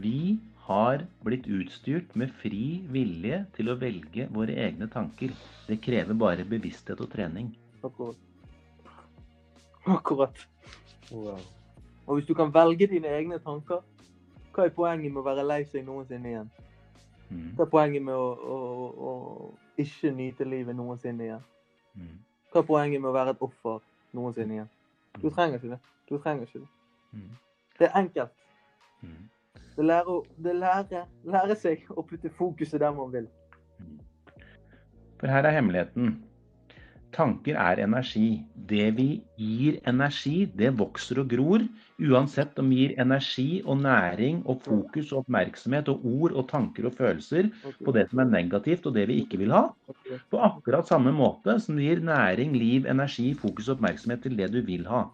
Vi 0.04 0.36
har 0.68 1.06
blitt 1.24 1.48
utstyrt 1.48 2.12
med 2.20 2.36
fri 2.44 2.84
vilje 2.92 3.46
til 3.56 3.72
å 3.72 3.80
velge 3.80 4.28
våre 4.36 4.60
egne 4.68 4.92
tanker. 4.92 5.32
Det 5.70 5.80
krever 5.88 6.12
bare 6.26 6.44
bevissthet 6.44 7.00
og 7.00 7.08
trening. 7.16 7.56
Akkurat. 7.80 8.20
Akkurat. 9.88 10.44
Wow. 11.08 11.40
Og 12.04 12.20
hvis 12.20 12.28
du 12.28 12.36
kan 12.36 12.52
velge 12.52 12.92
dine 12.92 13.08
egne 13.16 13.40
tanker, 13.40 13.80
hva 14.54 14.68
er 14.68 14.76
poenget 14.76 15.12
med 15.12 15.22
å 15.24 15.26
være 15.26 15.46
lei 15.48 15.64
seg 15.70 15.86
noensinne 15.88 16.30
igjen? 16.30 16.52
Mm. 17.30 17.50
Hva 17.58 17.66
er 17.66 17.72
poenget 17.72 18.06
med 18.06 18.14
å, 18.14 18.28
å, 18.56 18.58
å 19.10 19.82
ikke 19.82 20.14
nyte 20.14 20.46
livet 20.46 20.78
noensinne 20.78 21.28
igjen? 21.28 21.48
Mm. 21.98 22.20
Hva 22.54 22.62
er 22.62 22.70
poenget 22.70 23.02
med 23.02 23.10
å 23.10 23.16
være 23.16 23.34
et 23.34 23.44
offer 23.48 23.82
noensinne 24.14 24.60
igjen? 24.60 24.72
Du 25.22 25.30
trenger 25.30 25.60
ikke 25.60 25.74
det. 25.74 25.82
Du 26.10 26.18
trenger 26.18 26.48
ikke 26.48 26.64
det. 26.64 26.72
Mm. 27.14 27.30
Det 27.80 27.90
er 27.90 28.00
enkelt. 28.04 28.40
Det 29.76 29.86
lærer, 29.86 30.22
det 30.44 30.56
lærer, 30.56 31.06
lærer 31.26 31.58
seg 31.58 31.88
å 31.90 32.04
putte 32.06 32.30
fokuset 32.38 32.82
der 32.82 32.94
man 32.94 33.10
vil. 33.14 33.26
For 35.18 35.32
her 35.32 35.48
er 35.50 35.56
hemmeligheten. 35.56 36.14
Tanker 37.14 37.58
er 37.60 37.80
energi. 37.84 38.42
Det 38.70 38.88
vi 38.98 39.08
gir 39.38 39.80
energi, 39.90 40.46
det 40.50 40.72
vokser 40.80 41.22
og 41.22 41.30
gror. 41.30 41.66
Uansett 42.02 42.58
om 42.62 42.72
vi 42.74 42.80
gir 42.82 42.96
energi 43.02 43.62
og 43.62 43.82
næring 43.84 44.42
og 44.50 44.64
fokus 44.66 45.12
og 45.12 45.24
oppmerksomhet 45.24 45.92
og 45.94 46.06
ord 46.10 46.38
og 46.40 46.48
tanker 46.50 46.88
og 46.90 46.96
følelser 46.98 47.52
på 47.86 47.94
det 47.96 48.08
som 48.10 48.24
er 48.24 48.32
negativt 48.32 48.88
og 48.90 48.96
det 48.98 49.06
vi 49.12 49.20
ikke 49.22 49.42
vil 49.44 49.54
ha. 49.54 49.68
På 50.32 50.42
akkurat 50.48 50.90
samme 50.90 51.14
måte 51.16 51.60
som 51.62 51.78
du 51.78 51.84
gir 51.86 52.02
næring, 52.02 52.56
liv, 52.58 52.90
energi, 52.90 53.32
fokus 53.38 53.70
og 53.70 53.78
oppmerksomhet 53.78 54.26
til 54.26 54.40
det 54.40 54.50
du 54.56 54.62
vil 54.66 54.88
ha. 54.90 55.06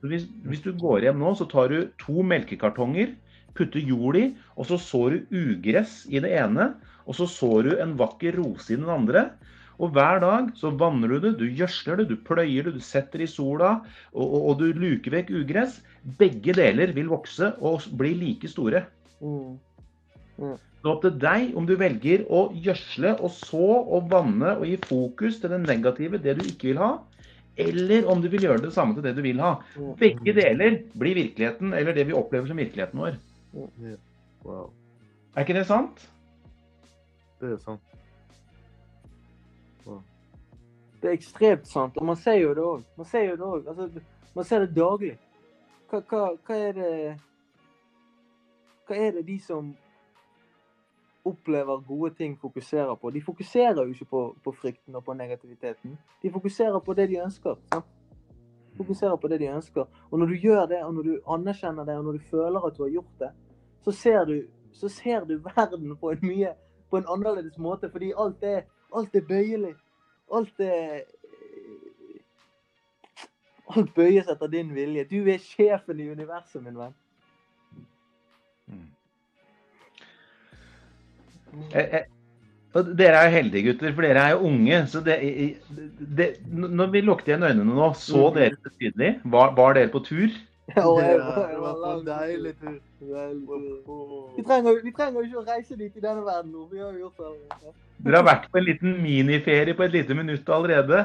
Så 0.00 0.10
hvis, 0.10 0.26
hvis 0.48 0.64
du 0.64 0.72
går 0.80 1.06
hjem 1.06 1.20
nå, 1.20 1.34
så 1.36 1.48
tar 1.50 1.70
du 1.72 1.78
to 2.00 2.24
melkekartonger, 2.24 3.14
putter 3.54 3.84
jord 3.84 4.18
i, 4.18 4.26
og 4.56 4.66
så 4.68 4.80
sår 4.80 5.14
du 5.14 5.38
ugress 5.44 6.02
i 6.10 6.20
det 6.24 6.32
ene, 6.36 6.72
og 7.04 7.16
så 7.18 7.28
sår 7.30 7.68
du 7.68 7.74
en 7.78 7.94
vakker 8.00 8.40
rose 8.40 8.72
i 8.74 8.78
den 8.80 8.90
andre. 8.90 9.28
Og 9.82 9.94
hver 9.94 10.20
dag 10.22 10.50
så 10.58 10.70
vanner 10.78 11.10
du 11.10 11.16
det, 11.24 11.32
du 11.40 11.46
gjødsler 11.48 12.00
det, 12.00 12.08
du 12.12 12.18
pløyer 12.26 12.68
det, 12.68 12.76
du 12.76 12.82
setter 12.84 13.24
i 13.24 13.30
sola, 13.30 13.76
og, 14.12 14.24
og, 14.24 14.40
og 14.50 14.60
du 14.62 14.68
luker 14.78 15.16
vekk 15.16 15.32
ugress. 15.42 15.80
Begge 16.20 16.54
deler 16.56 16.92
vil 16.94 17.10
vokse 17.10 17.54
og 17.64 17.88
bli 17.98 18.12
like 18.20 18.50
store. 18.50 18.84
Mm. 19.24 19.56
Det 20.38 20.90
er 20.90 20.92
opp 20.92 21.04
til 21.06 21.16
deg 21.16 21.54
om 21.56 21.66
du 21.66 21.74
velger 21.80 22.26
å 22.28 22.46
gjødsle 22.60 23.14
og 23.16 23.32
så 23.32 23.66
og 23.80 24.10
vanne 24.12 24.56
og 24.58 24.66
gi 24.68 24.76
fokus 24.84 25.40
til 25.40 25.54
det 25.54 25.62
negative, 25.64 26.20
det 26.20 26.36
du 26.38 26.44
ikke 26.44 26.72
vil 26.72 26.82
ha, 26.82 26.90
eller 27.64 28.08
om 28.10 28.20
du 28.20 28.28
vil 28.28 28.44
gjøre 28.44 28.66
det 28.66 28.74
samme 28.74 28.96
til 28.96 29.06
det 29.06 29.14
du 29.16 29.22
vil 29.24 29.40
ha. 29.42 29.54
Mm. 29.78 29.94
Begge 30.00 30.34
deler 30.36 30.78
blir 30.98 31.16
virkeligheten, 31.22 31.72
eller 31.72 31.96
det 31.96 32.08
vi 32.10 32.18
opplever 32.18 32.50
som 32.50 32.60
virkeligheten 32.60 33.00
vår. 33.00 33.18
Wow. 34.44 34.68
Er 35.34 35.46
ikke 35.46 35.56
det 35.56 35.66
sant? 35.70 36.04
Det 37.40 37.54
er 37.54 37.60
sant. 37.62 37.93
Det 41.04 41.10
er 41.10 41.18
ekstremt 41.18 41.66
sant, 41.68 41.98
og 42.00 42.06
man 42.08 42.16
ser 42.16 42.38
jo 42.40 42.52
det 42.56 42.62
òg. 42.64 42.84
Man 42.96 43.06
ser 43.06 43.26
jo 43.28 43.32
det 43.36 43.44
òg. 43.44 43.66
Altså, 43.68 44.00
man 44.34 44.44
ser 44.48 44.62
det 44.62 44.76
daglig. 44.76 45.10
Hva, 45.90 46.00
hva, 46.00 46.20
hva 46.46 46.56
er 46.56 46.72
det 46.78 46.92
Hva 48.88 48.96
er 48.96 49.12
det 49.12 49.26
de 49.26 49.36
som 49.40 49.68
opplever 51.28 51.84
gode 51.84 52.14
ting, 52.16 52.38
fokuserer 52.40 52.96
på? 52.96 53.10
De 53.10 53.20
fokuserer 53.20 53.82
jo 53.82 53.92
ikke 53.92 54.08
på, 54.14 54.22
på 54.44 54.56
frykten 54.62 54.96
og 54.96 55.04
på 55.04 55.12
negativiteten. 55.12 55.98
De 56.22 56.32
fokuserer 56.32 56.80
på 56.80 56.96
det 56.96 57.08
de 57.12 57.20
ønsker. 57.26 57.60
Sant? 57.72 57.92
Fokuserer 58.80 59.20
på 59.20 59.28
det 59.28 59.42
de 59.44 59.52
ønsker. 59.52 59.84
Og 60.10 60.18
når 60.18 60.32
du 60.32 60.34
gjør 60.40 60.66
det, 60.72 60.82
og 60.84 60.94
når 60.94 61.02
du 61.02 61.14
anerkjenner 61.36 61.84
det, 61.84 61.98
og 61.98 62.04
når 62.04 62.12
du 62.12 62.28
føler 62.30 62.64
at 62.64 62.76
du 62.76 62.82
har 62.82 62.92
gjort 62.96 63.16
det, 63.20 63.32
så 63.84 63.92
ser 63.92 64.24
du, 64.24 64.38
så 64.72 64.88
ser 64.88 65.24
du 65.28 65.36
verden 65.36 65.96
på 66.00 66.16
en 66.16 66.28
mye 66.32 66.56
på 66.90 66.96
en 66.96 67.08
annerledes 67.12 67.58
måte, 67.58 67.90
fordi 67.90 68.12
alt 68.16 68.42
er, 68.42 68.62
alt 68.96 69.16
er 69.16 69.28
bøyelig. 69.28 69.74
Alt 70.32 70.60
er 70.60 71.04
Alt 73.74 73.94
bøyes 73.96 74.28
etter 74.28 74.46
din 74.52 74.74
vilje. 74.76 75.04
Du 75.08 75.24
er 75.30 75.38
sjefen 75.40 76.00
i 76.00 76.10
universet, 76.12 76.62
min 76.62 76.76
venn. 76.78 76.94
Eh, 81.72 81.94
eh, 81.94 82.04
og 82.74 82.90
dere 82.98 83.20
er 83.20 83.28
jo 83.28 83.34
heldige 83.36 83.62
gutter, 83.68 83.92
for 83.94 84.02
dere 84.02 84.22
er 84.24 84.30
jo 84.34 84.48
unge. 84.48 84.86
så 84.90 85.00
det, 85.00 85.16
det, 86.18 86.28
Når 86.50 86.90
vi 86.90 87.00
lukket 87.00 87.28
igjen 87.28 87.42
øynene 87.42 87.74
nå, 87.74 87.92
så 87.94 88.28
Mhm. 88.30 88.34
dere 88.34 88.56
det 88.64 88.72
tydelig? 88.80 89.20
Var, 89.24 89.54
var 89.56 89.72
dere 89.74 89.88
på 89.88 90.04
tur? 90.04 90.28
Ja, 90.76 90.82
det 90.82 91.20
var 91.60 91.98
en 91.98 92.06
deilig 92.06 92.54
tur. 92.60 92.78
Vi 94.36 94.42
trenger, 94.42 94.82
vi 94.84 94.92
trenger 94.92 95.20
jo 95.20 95.26
ikke 95.26 95.42
å 95.42 95.46
reise 95.46 95.76
dit 95.76 95.96
i 95.96 96.00
denne 96.00 96.24
verden 96.24 96.52
nå. 96.52 96.66
Vi 96.70 96.78
har 96.78 96.92
jo 96.92 96.98
gjort 96.98 97.16
det 97.16 97.26
allerede. 97.26 97.74
Dere 98.02 98.20
har 98.20 98.26
vært 98.26 98.50
på 98.50 98.60
en 98.60 98.66
liten 98.66 98.98
miniferie 99.02 99.76
på 99.76 99.86
et 99.86 99.94
lite 99.94 100.16
minutt 100.16 100.48
allerede. 100.50 101.04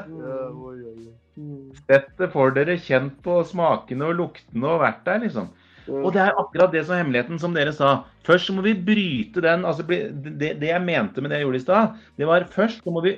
Sett 1.86 2.10
det 2.18 2.28
for 2.34 2.52
dere, 2.54 2.76
kjent 2.82 3.16
på 3.24 3.40
smakene 3.48 4.10
og 4.10 4.18
luktene 4.18 4.74
og 4.74 4.82
vært 4.82 5.04
der, 5.06 5.22
liksom. 5.24 5.48
Og 5.90 6.12
det 6.14 6.20
er 6.22 6.36
akkurat 6.38 6.70
det 6.74 6.84
som 6.84 6.94
er 6.94 7.00
hemmeligheten, 7.02 7.38
som 7.42 7.54
dere 7.56 7.72
sa. 7.74 8.04
Først 8.26 8.52
må 8.54 8.62
vi 8.62 8.76
bryte 8.76 9.42
den 9.42 9.64
altså 9.66 9.82
det, 9.88 10.52
det 10.60 10.68
jeg 10.68 10.82
mente 10.84 11.22
med 11.22 11.32
det 11.32 11.40
jeg 11.40 11.48
gjorde 11.48 11.58
i 11.58 11.64
stad, 11.64 11.96
det 12.20 12.28
var 12.28 12.46
først 12.52 12.84
så 12.84 12.92
må 12.94 13.02
vi 13.02 13.16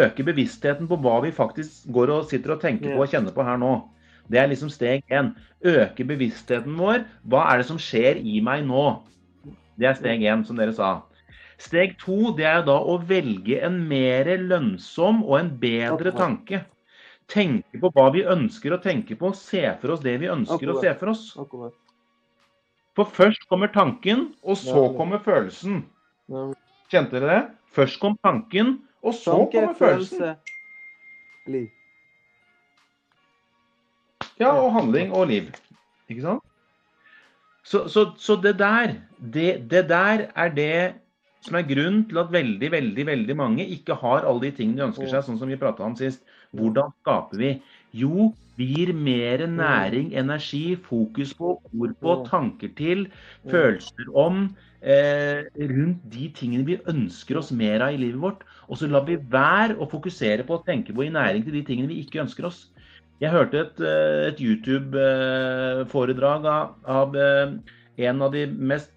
øke 0.00 0.24
bevisstheten 0.26 0.88
på 0.90 0.98
hva 1.04 1.18
vi 1.22 1.34
faktisk 1.34 1.86
går 1.94 2.14
og 2.16 2.26
sitter 2.30 2.56
og 2.56 2.64
tenker 2.64 2.96
på 2.96 3.04
og 3.04 3.12
kjenner 3.12 3.36
på 3.36 3.46
her 3.46 3.60
nå. 3.60 3.76
Det 4.28 4.40
er 4.40 4.50
liksom 4.50 4.72
steg 4.72 5.04
én. 5.12 5.30
Øke 5.64 6.04
bevisstheten 6.08 6.74
vår. 6.78 7.04
Hva 7.28 7.46
er 7.52 7.60
det 7.60 7.68
som 7.68 7.78
skjer 7.80 8.18
i 8.20 8.40
meg 8.44 8.66
nå? 8.68 8.88
Det 9.78 9.88
er 9.88 9.96
steg 9.96 10.24
én, 10.24 10.42
som 10.44 10.58
dere 10.58 10.74
sa. 10.76 10.98
Steg 11.58 11.96
to 11.98 12.32
det 12.38 12.46
er 12.46 12.60
da 12.66 12.76
å 12.78 12.96
velge 13.02 13.58
en 13.66 13.80
mer 13.90 14.28
lønnsom 14.38 15.24
og 15.26 15.38
en 15.40 15.48
bedre 15.58 16.12
tanke. 16.14 16.62
Tenke 17.28 17.80
på 17.82 17.90
hva 17.92 18.06
vi 18.14 18.22
ønsker 18.24 18.76
å 18.76 18.80
tenke 18.80 19.18
på, 19.18 19.32
se 19.36 19.64
for 19.82 19.96
oss 19.96 20.04
det 20.04 20.14
vi 20.22 20.30
ønsker 20.32 20.70
å 20.70 20.78
se 20.80 20.92
for 21.00 21.12
oss. 21.12 21.24
For 22.96 23.10
først 23.14 23.44
kommer 23.50 23.70
tanken, 23.74 24.30
og 24.42 24.56
så 24.58 24.86
kommer 24.96 25.20
følelsen. 25.22 25.82
Kjente 26.90 27.18
dere 27.18 27.32
det? 27.32 27.42
Først 27.74 27.98
kom 28.00 28.14
tanken, 28.24 28.78
og 29.02 29.14
så 29.14 29.36
kommer 29.52 29.74
følelsen. 29.78 30.38
Ja, 34.38 34.54
og 34.54 34.72
handling 34.78 35.12
og 35.12 35.26
liv. 35.30 35.50
Ikke 36.08 36.22
sant? 36.22 36.46
Så, 37.68 37.84
så, 37.92 38.06
så 38.16 38.38
det 38.40 38.54
der, 38.62 38.94
det, 39.18 39.50
det 39.70 39.84
der 39.90 40.30
er 40.32 40.48
det 40.54 40.94
som 41.44 41.58
er 41.58 41.66
grunnen 41.68 42.04
til 42.08 42.18
at 42.20 42.32
veldig, 42.34 42.70
veldig, 42.74 43.06
veldig 43.06 43.36
mange 43.38 43.66
ikke 43.76 43.96
har 44.00 44.26
alle 44.26 44.48
de 44.48 44.54
tingene 44.56 44.80
de 44.80 44.86
ønsker 44.88 45.10
seg, 45.10 45.24
sånn 45.26 45.38
som 45.40 45.50
vi 45.50 45.60
prata 45.60 45.86
om 45.86 45.96
sist. 45.98 46.24
Hvordan 46.56 46.94
skaper 47.02 47.40
vi? 47.40 47.50
Jo, 47.96 48.30
vi 48.58 48.66
gir 48.72 48.92
mer 48.96 49.44
næring, 49.46 50.10
energi, 50.18 50.76
fokus 50.88 51.34
på, 51.38 51.58
ord 51.78 51.94
på, 52.02 52.16
tanker 52.28 52.72
til, 52.78 53.06
følelser 53.50 54.10
om, 54.18 54.48
eh, 54.82 55.46
rundt 55.70 56.02
de 56.10 56.26
tingene 56.34 56.66
vi 56.66 56.80
ønsker 56.90 57.38
oss 57.38 57.52
mer 57.52 57.86
av 57.86 57.94
i 57.94 58.02
livet 58.02 58.20
vårt. 58.20 58.42
Og 58.68 58.80
så 58.80 58.90
lar 58.90 59.06
vi 59.06 59.16
være 59.16 59.78
å 59.78 59.88
fokusere 59.88 60.44
på 60.44 60.58
å 60.58 60.64
tenke 60.66 60.92
på 60.92 61.06
i 61.06 61.14
næring 61.14 61.46
til 61.46 61.54
de 61.54 61.64
tingene 61.64 61.92
vi 61.92 62.02
ikke 62.02 62.24
ønsker 62.26 62.50
oss. 62.50 62.66
Jeg 63.22 63.34
hørte 63.34 63.62
et, 63.62 63.80
eh, 63.80 64.28
et 64.28 64.42
YouTube-foredrag 64.42 66.46
av, 66.46 66.74
av 66.86 67.16
eh, 67.16 67.48
en 68.08 68.22
av 68.22 68.32
de 68.32 68.46
mest 68.46 68.90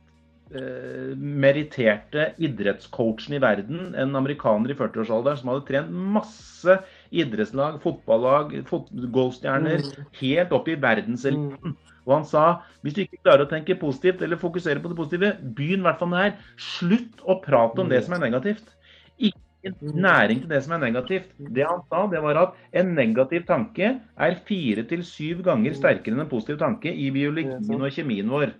eh, 0.56 1.14
meritterte 1.18 2.32
idrettscoachen 2.42 3.38
i 3.38 3.42
verden, 3.44 3.92
en 3.98 4.18
amerikaner 4.20 4.74
i 4.74 4.78
40-årsalderen 4.80 5.40
som 5.40 5.52
hadde 5.52 5.68
trent 5.68 5.94
masse 6.18 6.78
idrettslag, 7.12 7.80
fotballag, 7.84 8.54
fot 8.70 8.92
golfstjerner, 9.14 9.84
helt 10.22 10.54
opp 10.56 10.70
i 10.72 10.78
verdenseliten. 10.80 11.78
Og 12.08 12.16
han 12.16 12.28
sa 12.28 12.46
hvis 12.82 12.96
du 12.98 13.04
ikke 13.04 13.22
klarer 13.22 13.46
å 13.46 13.52
tenke 13.52 13.78
positivt 13.80 14.24
eller 14.26 14.40
fokusere 14.42 14.82
på 14.82 14.92
det 14.92 14.98
positive, 14.98 15.36
begynn 15.58 15.84
i 15.84 15.88
hvert 15.90 16.02
fall 16.02 16.12
med 16.12 16.22
det 16.22 16.30
her. 16.30 16.54
Slutt 16.72 17.26
å 17.30 17.38
prate 17.44 17.84
om 17.84 17.92
det 17.92 18.02
som 18.06 18.18
er 18.18 18.24
negativt. 18.24 18.74
Ikke 19.22 19.76
næring 19.82 20.42
til 20.42 20.50
det 20.50 20.64
som 20.66 20.74
er 20.76 20.82
negativt. 20.88 21.30
Det 21.38 21.68
han 21.68 21.84
sa, 21.92 22.08
det 22.10 22.24
var 22.24 22.40
at 22.42 22.58
en 22.82 22.96
negativ 22.98 23.46
tanke 23.50 23.94
er 24.02 24.42
fire 24.48 24.88
til 24.90 25.06
syv 25.06 25.46
ganger 25.46 25.78
sterkere 25.78 26.18
enn 26.18 26.26
en 26.26 26.32
positiv 26.32 26.58
tanke 26.62 26.90
i 26.90 27.12
biologien 27.14 27.82
og 27.86 27.94
kjemien 27.94 28.34
vår. 28.34 28.56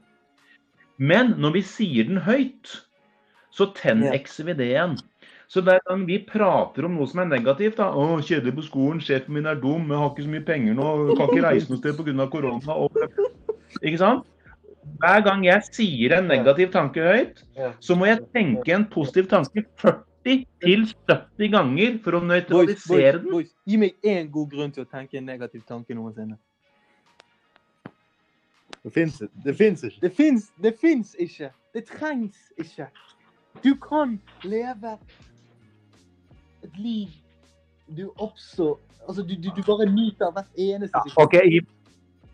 Men 1.02 1.36
når 1.42 1.56
vi 1.58 1.62
sier 1.66 2.06
den 2.06 2.22
høyt, 2.22 2.76
så 3.52 3.72
10x-er 3.74 4.52
vi 4.52 4.58
det 4.60 4.68
igjen. 4.70 5.00
Så 5.52 5.64
hver 5.66 5.82
gang 5.88 6.04
vi 6.08 6.22
prater 6.24 6.86
om 6.88 6.94
noe 6.96 7.10
som 7.12 7.24
er 7.24 7.32
negativt, 7.34 7.80
da, 7.82 7.90
å, 7.92 8.20
kjedelig 8.24 8.54
på 8.60 8.68
skolen, 8.70 9.02
sjefen 9.04 9.36
min 9.36 9.50
er 9.50 9.58
dum, 9.60 9.90
jeg 9.90 10.00
har 10.00 10.12
ikke 10.14 10.28
så 10.28 10.32
mye 10.36 10.46
penger 10.48 10.78
nå, 10.78 10.92
kan 11.18 11.26
ikke 11.26 11.48
reise 11.48 11.72
noe 11.72 11.82
sted 11.82 11.98
pga. 11.98 12.28
korona 12.32 12.78
og... 12.86 13.02
Ikke 13.82 13.98
sant? 13.98 14.28
Hver 15.02 15.22
gang 15.24 15.44
jeg 15.46 15.64
sier 15.72 16.14
en 16.18 16.26
negativ 16.28 16.72
tanke 16.74 17.04
høyt, 17.06 17.44
så 17.80 17.96
må 17.96 18.10
jeg 18.10 18.20
tenke 18.36 18.74
en 18.76 18.84
positiv 18.92 19.30
tanke 19.32 19.64
40-70 19.80 21.52
ganger 21.54 22.00
for 22.04 22.18
å 22.18 22.22
Boys, 22.22 22.28
boys, 22.28 22.32
nøytralisere 22.34 23.22
den. 23.22 23.30
boys, 23.32 23.52
gi 23.66 23.80
meg 23.80 24.08
én 24.14 24.28
god 24.34 24.52
grunn 24.52 24.74
til 24.76 24.84
å 24.84 24.90
tenke 24.92 25.20
en 25.22 25.30
negativ 25.32 25.64
tanke 25.70 25.96
noensinne. 25.96 26.36
Det 28.84 28.94
fins 28.94 29.22
det 29.46 29.56
fins 29.58 29.84
ikke. 29.84 30.00
Det 30.02 30.12
fins, 30.18 30.52
det 30.64 30.74
fins 30.82 31.16
ikke. 31.20 31.52
Det 31.74 31.84
trengs 31.86 32.38
ikke. 32.58 32.88
Du 33.64 33.76
kan 33.76 34.16
leve 34.44 34.96
et 36.64 36.78
liv 36.78 37.08
du 37.98 38.12
også 38.18 38.76
Altså, 39.08 39.24
du, 39.26 39.34
du, 39.36 39.50
du 39.58 39.64
bare 39.66 39.86
nyter 39.90 40.32
hvert 40.32 40.52
eneste 40.58 41.00
Ja, 41.08 41.24
ok, 41.24 41.34
gi, 41.50 41.60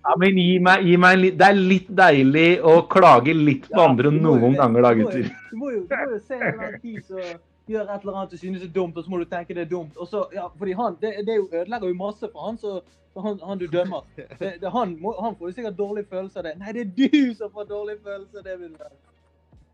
ja, 0.03 0.15
men 0.19 0.35
gi 0.37 0.57
meg, 0.59 0.83
gi 0.83 0.97
meg 0.99 1.13
en 1.15 1.21
litt 1.23 1.37
Det 1.39 1.45
er 1.47 1.59
litt 1.71 1.91
deilig 1.99 2.47
å 2.61 2.73
klage 2.91 3.33
litt 3.33 3.69
på 3.71 3.81
andre 3.81 4.11
du 4.11 4.17
jo 4.19 4.23
noen 4.25 4.57
ganger, 4.59 4.83
da, 4.83 4.91
Du 4.93 4.99
må 4.99 5.05
jo- 5.05 5.05
gutter. 5.07 5.29
Du 5.51 5.57
må 5.61 5.71
jo, 5.71 5.79
du 5.87 5.95
må 5.95 6.09
jo 6.11 6.19
se 6.19 6.35
en 6.35 6.43
eller 6.43 6.65
annen 6.67 6.81
fyr 6.83 7.01
som 7.07 7.39
gjør 7.69 7.89
et 7.89 8.03
eller 8.03 8.19
annet 8.19 8.31
du 8.31 8.37
synes 8.37 8.63
er 8.63 8.71
dumt, 8.75 8.97
og 8.97 9.03
så 9.03 9.11
må 9.11 9.19
du 9.21 9.25
tenke 9.29 9.55
det 9.55 9.65
er 9.65 9.71
dumt. 9.71 9.97
Og 9.97 10.07
så, 10.07 10.23
ja, 10.33 10.47
fordi 10.57 10.75
han, 10.77 10.95
det, 11.01 11.13
det 11.27 11.35
er 11.35 11.43
ødelegger 11.61 11.91
jo 11.91 11.97
masse 11.99 12.29
for 12.31 12.47
han, 12.47 12.57
så, 12.57 12.79
så 13.13 13.25
han, 13.25 13.39
han 13.43 13.59
du 13.59 13.67
dømmer. 13.67 14.05
Det, 14.39 14.53
det, 14.61 14.71
han, 14.71 14.97
må, 15.01 15.15
han 15.21 15.35
får 15.35 15.49
jo 15.51 15.57
sikkert 15.59 15.77
dårlig 15.77 16.05
følelse 16.09 16.39
av 16.39 16.47
det. 16.47 16.55
Nei, 16.61 16.73
det 16.77 16.85
er 16.85 16.91
du 16.97 17.35
som 17.35 17.51
får 17.53 17.69
dårlig 17.69 17.97
følelse 18.03 18.41
av 18.41 18.49
det, 18.49 18.57
min 18.61 18.75
venn. 18.79 18.97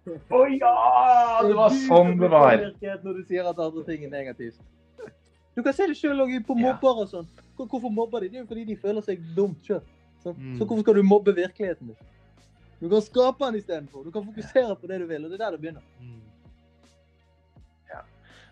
Å 0.03 0.39
ja! 0.51 0.75
Det 1.47 1.55
var 1.55 1.75
sånn 1.87 2.17
det 2.19 2.29
var. 2.31 2.63
Når 3.03 3.19
du 3.19 3.23
sier 3.27 3.47
at 3.47 3.59
andre 3.59 3.83
ting 3.87 4.03
er 4.03 4.11
negativt. 4.11 4.59
Du 5.55 5.61
kan 5.61 5.75
se 5.75 5.87
det 5.87 5.95
sjøl 5.99 6.23
på 6.47 6.57
mobber 6.57 7.03
og 7.03 7.11
sånn. 7.11 7.29
Hvorfor 7.55 7.91
mobber 7.93 8.23
de? 8.23 8.31
Det 8.33 8.41
er 8.41 8.43
jo 8.43 8.49
fordi 8.49 8.65
de 8.71 8.79
føler 8.79 9.05
seg 9.05 9.21
dumt 9.37 9.61
sjøl. 9.63 9.83
Mm. 10.23 10.55
Så 10.57 10.65
hvorfor 10.65 10.81
skal 10.81 10.97
du 10.97 11.03
mobbe 11.05 11.35
virkeligheten 11.35 11.91
din? 11.91 12.11
Du 12.83 12.89
kan 12.89 13.01
skape 13.01 13.45
den 13.45 13.59
istedenfor. 13.59 14.03
Du 14.03 14.11
kan 14.11 14.25
fokusere 14.25 14.75
på 14.75 14.87
det 14.87 14.99
du 14.99 15.05
vil, 15.07 15.25
og 15.25 15.31
det 15.31 15.37
er 15.37 15.43
der 15.45 15.55
det 15.55 15.61
begynner. 15.61 15.83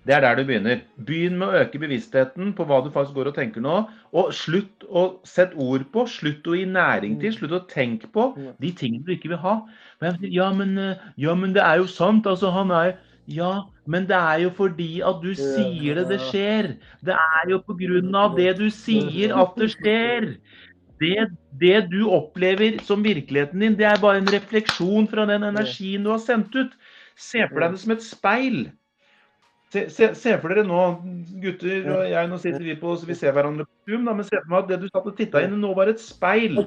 Det 0.08 0.16
er 0.16 0.24
der 0.24 0.36
du 0.40 0.46
begynner. 0.48 0.80
Begynn 1.06 1.36
med 1.38 1.52
å 1.52 1.60
øke 1.62 1.80
bevisstheten 1.82 2.56
på 2.58 2.66
hva 2.66 2.80
du 2.82 2.90
faktisk 2.94 3.14
går 3.20 3.30
og 3.30 3.36
tenker 3.36 3.62
nå. 3.62 3.76
Og 4.18 4.32
slutt 4.34 4.86
å 4.90 5.04
sette 5.30 5.58
ord 5.62 5.86
på, 5.94 6.08
slutt 6.10 6.48
å 6.50 6.56
gi 6.58 6.66
næring 6.66 7.20
til, 7.22 7.36
slutt 7.36 7.54
å 7.54 7.62
tenke 7.70 8.10
på 8.10 8.32
de 8.62 8.72
tingene 8.78 9.06
du 9.06 9.14
ikke 9.14 9.30
vil 9.36 9.42
ha. 9.44 9.60
Men 10.02 10.18
sier, 10.18 10.34
Ja, 10.34 10.50
men, 10.58 10.74
eh, 10.78 11.06
ja, 11.22 11.36
men 11.38 11.54
det 11.54 11.62
er 11.62 11.84
jo 11.84 11.88
sant. 11.88 12.26
Altså, 12.26 12.50
han 12.50 12.72
er 12.72 12.98
Ja, 13.30 13.70
men 13.86 14.08
det 14.10 14.18
er 14.18 14.40
jo 14.42 14.50
fordi 14.50 15.02
at 15.06 15.22
du 15.22 15.36
sier 15.38 15.96
det, 15.96 16.08
det 16.10 16.20
skjer. 16.32 16.74
Det 17.06 17.14
er 17.14 17.52
jo 17.52 17.62
på 17.62 17.78
grunn 17.78 18.16
av 18.18 18.36
det 18.36 18.58
du 18.58 18.70
sier 18.74 19.36
at 19.38 19.54
det 19.56 19.70
skjer. 19.78 20.32
Det, 21.00 21.30
det 21.62 21.92
du 21.94 22.10
opplever 22.10 22.82
som 22.84 23.06
virkeligheten 23.06 23.62
din, 23.62 23.78
det 23.78 23.86
er 23.86 24.02
bare 24.02 24.18
en 24.18 24.34
refleksjon 24.34 25.08
fra 25.08 25.26
den 25.30 25.44
energien 25.44 26.04
du 26.04 26.10
har 26.10 26.20
sendt 26.22 26.56
ut. 26.58 26.74
Se 27.16 27.46
for 27.48 27.62
deg 27.62 27.72
det 27.78 27.80
som 27.86 27.94
et 27.94 28.04
speil. 28.04 28.60
Se, 29.72 29.86
se, 29.88 30.10
se 30.20 30.34
for 30.42 30.52
dere 30.52 30.66
nå, 30.68 30.80
gutter 31.40 31.86
og 31.94 32.02
jeg, 32.10 32.28
nå 32.28 32.38
sitter 32.44 32.64
vi 32.66 32.74
på, 32.80 32.92
så 33.00 33.08
vi 33.08 33.16
ser 33.16 33.32
hverandre 33.32 33.64
på 33.64 33.92
Zoom, 33.94 34.08
da, 34.10 34.16
men 34.18 34.26
se 34.28 34.36
for 34.36 34.52
meg 34.52 34.66
at 34.66 34.72
det 34.74 34.80
du 34.82 34.90
satt 34.90 35.06
og 35.08 35.14
titta 35.16 35.44
inn 35.46 35.54
nå 35.62 35.70
var 35.78 35.88
et 35.88 36.02
speil. 36.04 36.60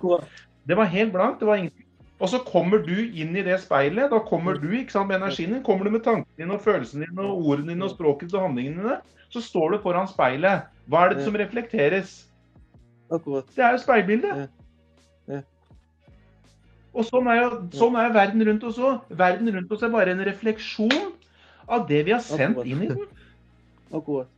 Det 0.65 0.79
var 0.79 0.89
helt 0.89 1.13
blankt, 1.13 1.43
det 1.43 1.49
var 1.51 1.61
ingenting. 1.61 1.85
Og 2.23 2.31
så 2.33 2.39
kommer 2.47 2.81
du 2.81 2.95
inn 2.95 3.35
i 3.37 3.43
det 3.45 3.59
speilet, 3.61 4.09
da 4.09 4.21
kommer 4.25 4.57
du 4.57 4.71
ikke 4.73 4.95
sant, 4.95 5.11
med 5.11 5.19
energien 5.19 5.53
din, 5.53 5.65
kommer 5.67 5.85
du 5.85 5.93
med 5.93 6.05
tankene 6.07 6.41
dine 6.41 6.57
og 6.57 6.63
følelsene 6.65 7.05
dine 7.11 7.27
og 7.27 7.49
ordene 7.51 7.75
dine 7.75 7.85
og 7.85 7.93
språket 7.93 8.33
og 8.33 8.47
handlingene 8.47 8.81
dine, 8.81 8.97
så 9.35 9.43
står 9.45 9.75
du 9.75 9.83
foran 9.83 10.09
speilet. 10.09 10.71
Hva 10.89 11.03
er 11.05 11.13
det 11.13 11.27
som 11.27 11.37
reflekteres? 11.37 12.15
Akkurat. 13.13 13.51
Det 13.53 13.67
er 13.67 13.75
jo 13.75 13.83
speilbildet. 13.83 14.45
Ja. 14.45 14.47
Ja. 15.35 15.43
Og 16.95 17.05
sånn 17.09 17.29
er 17.29 17.43
jo 17.43 17.51
sånn 17.75 17.99
er 17.99 18.15
verden 18.15 18.47
rundt 18.49 18.65
oss 18.65 18.79
òg. 18.79 19.05
Verden 19.19 19.51
rundt 19.59 19.73
oss 19.75 19.85
er 19.85 19.93
bare 19.93 20.15
en 20.15 20.25
refleksjon 20.25 21.13
av 21.69 21.87
det 21.89 22.03
vi 22.07 22.13
har 22.13 22.21
sendt 22.21 22.59
Akkurat. 22.59 22.67
inn 22.67 22.83
i 22.83 22.89
den. 22.89 22.99
Akkurat. 23.95 24.29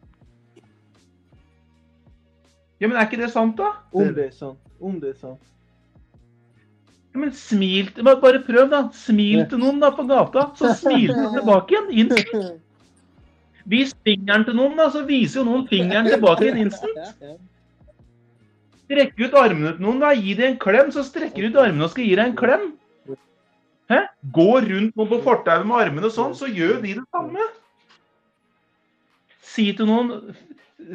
Ja, 2.81 2.89
men 2.89 2.97
er 2.99 3.07
ikke 3.09 3.21
det 3.23 3.31
sant, 3.33 3.57
da? 3.57 3.71
Om 3.93 4.11
det 4.15 4.27
er 4.29 4.35
sant. 4.37 4.59
Om 4.81 4.99
det 5.01 5.15
er 5.15 5.19
sant. 5.21 5.41
Ja, 7.15 7.21
men 7.23 7.33
smil 7.33 7.89
bare- 8.05 8.21
Bare 8.21 8.43
prøv, 8.45 8.69
da. 8.71 8.83
Smil 8.93 9.47
til 9.49 9.59
noen 9.59 9.81
da 9.81 9.91
på 9.91 10.05
gata, 10.07 10.51
så 10.57 10.75
smiler 10.77 11.15
de 11.17 11.39
tilbake 11.41 11.73
igjen. 11.73 11.91
Instant. 12.05 12.61
Vis 13.67 13.95
fingeren 14.05 14.45
til 14.45 14.55
noen, 14.55 14.77
da, 14.77 14.91
så 14.91 15.03
viser 15.09 15.41
jo 15.41 15.45
noen 15.49 15.65
fingeren 15.67 16.07
tilbake 16.07 16.45
igjen 16.45 16.59
instant. 16.67 17.17
Strekk 18.87 19.17
ut 19.19 19.35
armene 19.35 19.73
til 19.75 19.83
noen, 19.83 19.99
da. 20.05 20.13
Gi 20.15 20.35
dem 20.39 20.53
en 20.53 20.59
klem, 20.63 20.93
så 20.95 21.03
strekker 21.03 21.43
du 21.43 21.49
ut 21.49 21.63
armene 21.65 21.85
og 21.89 21.91
skal 21.91 22.05
gi 22.05 22.15
deg 22.15 22.27
en 22.29 22.37
klem. 22.37 22.69
Hæ? 23.93 24.03
Gå 24.35 24.51
rundt 24.65 24.97
noen 24.97 25.11
på 25.13 25.21
fortauet 25.25 25.67
med 25.69 25.85
armene 25.85 26.11
sånn, 26.11 26.35
så 26.35 26.49
gjør 26.51 26.81
de 26.83 26.97
det 26.99 27.07
samme. 27.15 27.47
Si 29.47 29.71
til 29.77 29.89
noen 29.91 30.37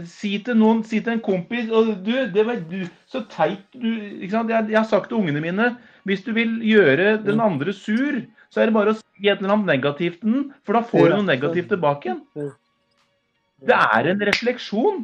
Si 0.07 0.37
til 0.45 0.55
noen, 0.55 0.83
si 0.87 1.01
til 1.03 1.17
en 1.17 1.23
kompis 1.25 1.71
og 1.73 1.89
du, 2.05 2.13
det 2.31 2.43
var 2.47 2.59
du, 2.69 2.85
Så 3.09 3.25
teit 3.27 3.63
du 3.73 3.89
ikke 4.21 4.29
sant? 4.31 4.51
Jeg, 4.53 4.69
jeg 4.71 4.77
har 4.77 4.87
sagt 4.87 5.09
til 5.09 5.17
ungene 5.19 5.41
mine 5.43 5.71
hvis 6.07 6.23
du 6.25 6.31
vil 6.33 6.53
gjøre 6.65 7.19
den 7.21 7.41
andre 7.43 7.73
sur, 7.77 8.21
så 8.49 8.61
er 8.61 8.69
det 8.69 8.75
bare 8.77 8.93
å 8.93 8.97
si 8.97 9.27
et 9.29 9.41
eller 9.41 9.53
annet 9.53 9.69
negativt 9.69 10.21
til 10.23 10.31
den, 10.33 10.45
for 10.65 10.77
da 10.77 10.81
får 10.87 11.11
du 11.11 11.15
noe 11.17 11.27
negativt 11.27 11.69
tilbake 11.69 12.09
igjen. 12.09 12.21
Det 13.69 13.77
er 13.77 14.09
en 14.09 14.23
refleksjon. 14.31 15.03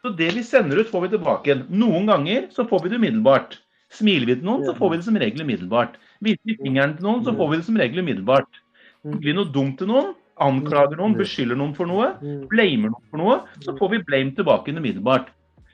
Så 0.00 0.12
det 0.18 0.32
vi 0.34 0.42
sender 0.46 0.80
ut, 0.80 0.90
får 0.90 1.04
vi 1.04 1.12
tilbake 1.12 1.50
igjen. 1.50 1.66
Noen 1.70 2.10
ganger 2.10 2.48
så 2.54 2.66
får 2.66 2.82
vi 2.82 2.90
det 2.90 2.98
umiddelbart. 2.98 3.58
Smiler 3.94 4.32
vi 4.32 4.38
til 4.40 4.48
noen, 4.48 4.64
så 4.66 4.74
får 4.78 4.90
vi 4.90 4.98
det 4.98 5.06
som 5.06 5.20
regel 5.22 5.44
umiddelbart. 5.44 5.98
Viser 6.20 6.44
vi 6.44 6.56
fingeren 6.60 6.96
til 6.96 7.06
noen, 7.06 7.24
så 7.24 7.34
får 7.36 7.50
vi 7.50 7.58
det 7.60 7.66
som 7.68 7.78
regel 7.80 8.02
umiddelbart. 8.04 8.62
Sier 9.04 9.22
vi 9.24 9.36
noe 9.36 9.48
dumt 9.54 9.78
til 9.80 9.88
noen, 9.88 10.14
anklager 10.40 10.98
noen, 11.00 11.16
beskylder 11.16 11.56
noen 11.56 11.74
for 11.76 11.88
noe, 11.88 12.10
blamer 12.50 12.92
noen 12.92 13.06
for 13.12 13.20
noe, 13.20 13.36
så 13.64 13.76
får 13.78 13.94
vi 13.94 14.02
blame 14.08 14.34
tilbake 14.36 14.74
umiddelbart. 14.76 15.30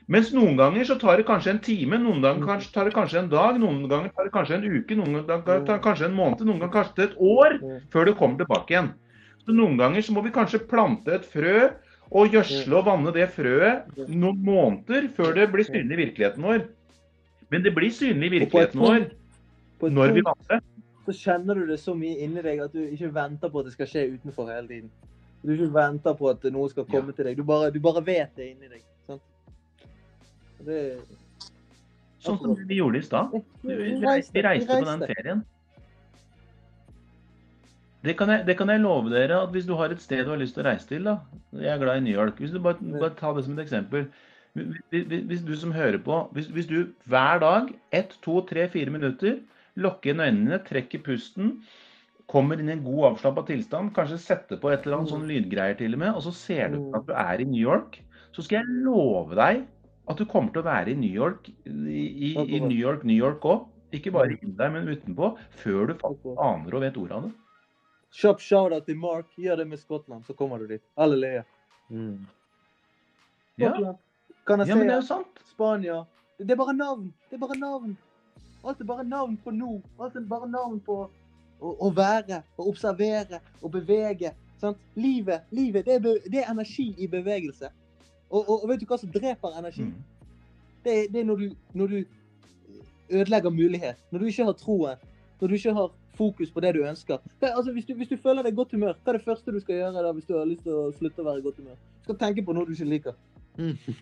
Mens 0.07 0.29
noen 0.31 0.55
ganger 0.55 0.87
så 0.87 0.95
tar 0.95 1.19
det 1.19 1.25
kanskje 1.27 1.51
en 1.51 1.59
time, 1.63 1.97
noen 1.99 2.21
ganger 2.23 2.63
tar 2.71 2.87
det 2.87 2.93
kanskje 2.95 3.19
en 3.25 3.31
dag, 3.31 3.57
noen 3.59 3.81
ganger 3.91 4.13
tar 4.15 4.29
det 4.29 4.31
kanskje 4.31 4.55
en 4.55 4.69
uke, 4.77 4.95
noen 4.95 5.17
ganger 5.17 5.43
tar 5.43 5.65
det 5.65 5.83
kanskje 5.83 6.07
en 6.07 6.15
måned, 6.15 6.45
noen 6.47 6.61
ganger 6.63 6.75
kanskje 6.77 7.09
et 7.09 7.17
år 7.19 7.57
før 7.91 8.07
det 8.07 8.15
kommer 8.21 8.39
tilbake 8.39 8.71
igjen. 8.71 8.93
Så 9.43 9.55
Noen 9.55 9.77
ganger 9.79 10.03
så 10.03 10.15
må 10.15 10.23
vi 10.23 10.31
kanskje 10.35 10.63
plante 10.67 11.11
et 11.15 11.27
frø 11.27 11.67
og 12.15 12.31
gjødsle 12.31 12.79
og 12.79 12.87
vanne 12.87 13.11
det 13.15 13.27
frøet 13.35 13.87
noen 14.07 14.39
måneder 14.43 15.09
før 15.15 15.35
det 15.35 15.49
blir 15.51 15.67
synlig 15.67 15.97
i 15.97 16.01
virkeligheten 16.05 16.47
vår. 16.47 16.65
Men 17.51 17.63
det 17.63 17.73
blir 17.75 17.91
synlig 17.91 18.31
i 18.31 18.35
virkeligheten 18.39 18.83
vår 18.83 19.09
når 19.81 20.15
vi 20.15 20.23
vant 20.25 20.57
så 21.07 21.13
kjenner 21.15 21.55
du 21.55 21.69
det 21.69 21.77
så 21.79 21.93
mye 21.95 22.17
inni 22.25 22.41
deg 22.43 22.59
at 22.65 22.73
du 22.75 22.81
ikke 22.83 23.13
venter 23.15 23.51
på 23.51 23.61
at 23.61 23.69
det 23.69 23.75
skal 23.77 23.87
skje 23.87 24.01
utenfor 24.17 24.49
hele 24.51 24.67
tiden. 24.67 24.89
Du 25.45 25.53
ikke 25.53 25.69
venter 25.71 26.17
på 26.19 26.27
at 26.33 26.43
noe 26.51 26.67
skal 26.73 26.87
komme 26.89 27.15
til 27.15 27.29
deg. 27.29 27.37
Du 27.39 27.47
bare, 27.47 27.69
du 27.71 27.79
bare 27.83 28.03
vet 28.03 28.33
det 28.35 28.49
inni 28.51 28.67
deg. 28.67 28.83
Sant? 29.07 29.23
Det, 30.67 30.81
Sånn 32.27 32.39
som 32.41 32.57
vi 32.57 32.79
gjorde 32.81 32.99
i 32.99 33.05
stad. 33.05 33.37
Vi 33.63 34.01
reiste, 34.03 34.67
på 34.67 34.83
den 34.89 35.05
ferien. 35.05 35.45
Det 38.03 38.13
kan, 38.19 38.29
jeg, 38.31 38.45
det 38.47 38.55
kan 38.59 38.69
jeg 38.71 38.83
love 38.83 39.11
dere 39.11 39.41
at 39.45 39.51
hvis 39.53 39.67
du 39.67 39.75
har 39.79 39.91
et 39.93 40.01
sted 40.03 40.25
du 40.25 40.31
har 40.31 40.39
lyst 40.39 40.55
til 40.57 40.65
å 40.65 40.69
reise 40.69 40.89
til, 40.89 41.07
da. 41.07 41.17
Jeg 41.55 41.71
er 41.71 41.81
glad 41.81 42.01
i 42.01 42.05
New 42.05 42.15
York. 42.15 42.39
Hvis 42.41 42.53
du 42.55 42.59
bare, 42.63 42.79
bare 42.97 43.15
ta 43.17 43.31
det 43.35 43.45
som 43.45 43.55
et 43.55 43.63
eksempel. 43.63 44.09
Hvis, 44.57 45.23
hvis 45.29 45.43
du 45.45 45.53
som 45.59 45.71
hører 45.75 45.99
på, 46.03 46.23
hvis, 46.35 46.49
hvis 46.51 46.69
du 46.69 46.79
hver 47.07 47.39
dag, 47.43 47.71
ett, 47.95 48.15
to, 48.25 48.39
tre, 48.49 48.67
fire 48.73 48.93
minutter, 48.93 49.39
lukker 49.77 50.13
inn 50.13 50.23
øynene, 50.23 50.59
trekker 50.65 51.03
pusten, 51.05 51.57
kommer 52.27 52.59
inn 52.59 52.71
i 52.71 52.75
en 52.75 52.83
god 52.83 53.13
avslappa 53.13 53.45
tilstand, 53.47 53.93
kanskje 53.95 54.19
setter 54.19 54.59
på 54.59 54.73
et 54.73 54.83
eller 54.83 54.99
annet 54.99 55.13
sånn 55.13 55.27
lydgreier 55.29 55.77
til 55.79 55.95
og 55.95 56.03
med, 56.03 56.11
og 56.17 56.25
så 56.25 56.33
ser 56.35 56.73
du 56.73 56.81
at 56.97 57.07
du 57.07 57.15
er 57.15 57.43
i 57.43 57.47
New 57.47 57.61
York, 57.61 58.01
så 58.35 58.43
skal 58.43 58.61
jeg 58.61 58.83
love 58.85 59.37
deg 59.37 59.63
at 60.07 60.19
du 60.19 60.27
kommer 60.29 60.53
til 60.53 60.63
å 60.63 60.67
være 60.67 60.93
i 60.93 60.99
New 60.99 61.11
York 61.11 61.49
i, 61.49 62.05
i, 62.29 62.29
i 62.35 62.61
New 62.63 62.77
York, 62.77 63.03
New 63.07 63.17
York 63.17 63.43
òg. 63.47 63.65
Ikke 63.95 64.11
bare 64.11 64.35
inni 64.35 64.53
deg, 64.55 64.71
men 64.73 64.87
utenpå. 64.87 65.33
Før 65.61 65.89
du 65.89 65.93
faktisk 65.99 66.39
aner 66.43 66.75
og 66.75 66.83
vet 66.83 66.97
ordet 66.99 67.17
av 67.17 67.27
det. 67.27 67.33
Kjapp 68.17 68.41
shout-out 68.43 68.87
til 68.87 68.97
Mark. 68.99 69.29
Gjør 69.39 69.61
det 69.61 69.67
med 69.69 69.79
Skottland, 69.79 70.25
så 70.27 70.35
kommer 70.35 70.59
du 70.63 70.67
dit. 70.71 70.83
Halleluja. 70.99 71.43
Mm. 71.91 72.27
Ja. 73.59 73.71
Kan 74.47 74.63
jeg 74.63 74.71
ja 74.71 74.77
men 74.79 74.87
det 74.87 74.95
er 74.95 75.01
jo 75.01 75.07
sant. 75.07 75.41
Spania. 75.51 76.01
Det 76.39 76.53
er 76.53 76.59
bare 76.59 76.75
navn. 76.75 77.09
Det 77.27 77.39
er 77.39 77.43
bare 77.43 77.59
navn. 77.59 77.95
Alt 78.63 78.81
er 78.81 78.89
bare 78.89 79.05
navn 79.07 79.37
på 79.43 79.53
nå. 79.53 79.77
Alt 79.99 80.15
er 80.15 80.27
bare 80.27 80.49
navn 80.49 80.79
på 80.85 80.99
å, 81.05 81.71
å 81.87 81.89
være, 81.93 82.41
å 82.57 82.67
observere, 82.71 83.41
å 83.61 83.71
bevege. 83.71 84.33
Sant? 84.61 84.79
Livet, 84.97 85.45
livet 85.53 85.85
det, 85.85 85.99
er 85.99 86.23
det 86.25 86.41
er 86.41 86.51
energi 86.51 86.89
i 86.97 87.07
bevegelse. 87.07 87.69
Og, 88.29 88.41
og, 88.41 88.63
og 88.63 88.69
vet 88.71 88.81
du 88.81 88.87
hva 88.89 88.97
som 88.99 89.11
dreper 89.13 89.59
energi? 89.59 89.85
Mm. 89.87 90.31
Det, 90.83 90.95
det 91.13 91.21
er 91.21 91.27
når 91.27 91.43
du, 91.43 91.47
når 91.77 91.93
du 91.93 91.99
ødelegger 93.09 93.49
mulighet. 93.49 94.01
Når 94.11 94.19
du 94.19 94.25
ikke 94.31 94.49
har 94.49 94.57
troen. 94.57 95.07
Når 95.39 95.47
du 95.47 95.53
ikke 95.53 95.73
har 95.77 95.93
fokus 96.17 96.51
på 96.51 96.59
det 96.59 96.73
du 96.75 96.81
ønsker. 96.83 97.17
Det, 97.41 97.51
altså, 97.55 97.71
hvis, 97.71 97.85
du, 97.85 97.93
hvis 97.93 98.09
du 98.09 98.17
føler 98.17 98.43
deg 98.43 98.55
i 98.55 98.57
godt 98.57 98.73
humør, 98.73 98.97
hva 99.03 99.13
er 99.13 99.19
det 99.19 99.25
første 99.25 99.53
du 99.53 99.59
skal 99.61 99.75
gjøre 99.75 100.03
da, 100.03 100.11
hvis 100.11 100.25
du 100.25 100.33
har 100.37 100.45
lyst 100.49 100.63
til 100.65 100.73
å 100.73 100.91
slutte 100.97 101.21
å 101.21 101.27
være 101.29 101.43
i 101.43 101.45
godt 101.45 101.59
humør? 101.61 101.77
Du 101.77 102.09
skal 102.09 102.19
tenke 102.25 102.45
på 102.45 102.55
noe 102.57 102.65
du 102.65 102.73
ikke 102.73 102.89
liker. 102.89 103.17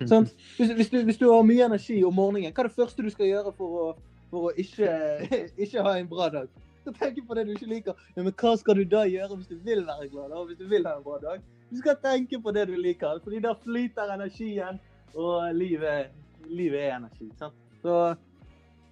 Sant? 0.08 0.32
Hvis, 0.58 0.72
hvis, 0.80 0.90
du, 0.92 0.98
hvis 1.08 1.20
du 1.20 1.28
har 1.32 1.44
mye 1.48 1.68
energi 1.68 2.02
om 2.08 2.16
morgenen, 2.16 2.54
hva 2.54 2.64
er 2.64 2.70
det 2.70 2.80
første 2.80 3.04
du 3.04 3.12
skal 3.12 3.30
gjøre 3.30 3.54
for 3.58 3.82
å, 3.82 3.86
for 4.32 4.50
å 4.50 4.54
ikke, 4.62 4.92
ikke 5.64 5.84
ha 5.86 5.98
en 6.00 6.10
bra 6.12 6.30
dag? 6.34 6.62
Skal 6.86 6.98
tenke 7.00 7.24
på 7.26 7.38
det 7.38 7.48
du 7.48 7.54
ikke 7.56 7.70
liker. 7.72 8.02
Ja, 8.14 8.22
men 8.22 8.34
hva 8.38 8.54
skal 8.62 8.78
du 8.78 8.84
da 8.90 9.06
gjøre 9.10 9.40
hvis 9.40 9.50
du 9.50 9.58
vil 9.66 9.82
være 9.88 10.10
glad? 10.12 10.30
Da? 10.30 10.44
Hvis 10.46 10.60
du 10.60 10.68
vil 10.70 10.86
ha 10.86 10.98
en 11.00 11.06
bra 11.06 11.18
dag? 11.24 11.42
Du 11.72 11.80
skal 11.82 11.98
tenke 12.04 12.40
på 12.42 12.54
det 12.54 12.68
du 12.70 12.76
liker, 12.78 13.20
fordi 13.24 13.42
da 13.42 13.56
flyter 13.64 14.14
energien, 14.14 14.78
og 15.16 15.56
livet, 15.56 16.12
livet 16.46 16.84
er 16.84 16.98
energi. 17.00 17.32
Sant? 17.40 17.56
Så 17.82 18.16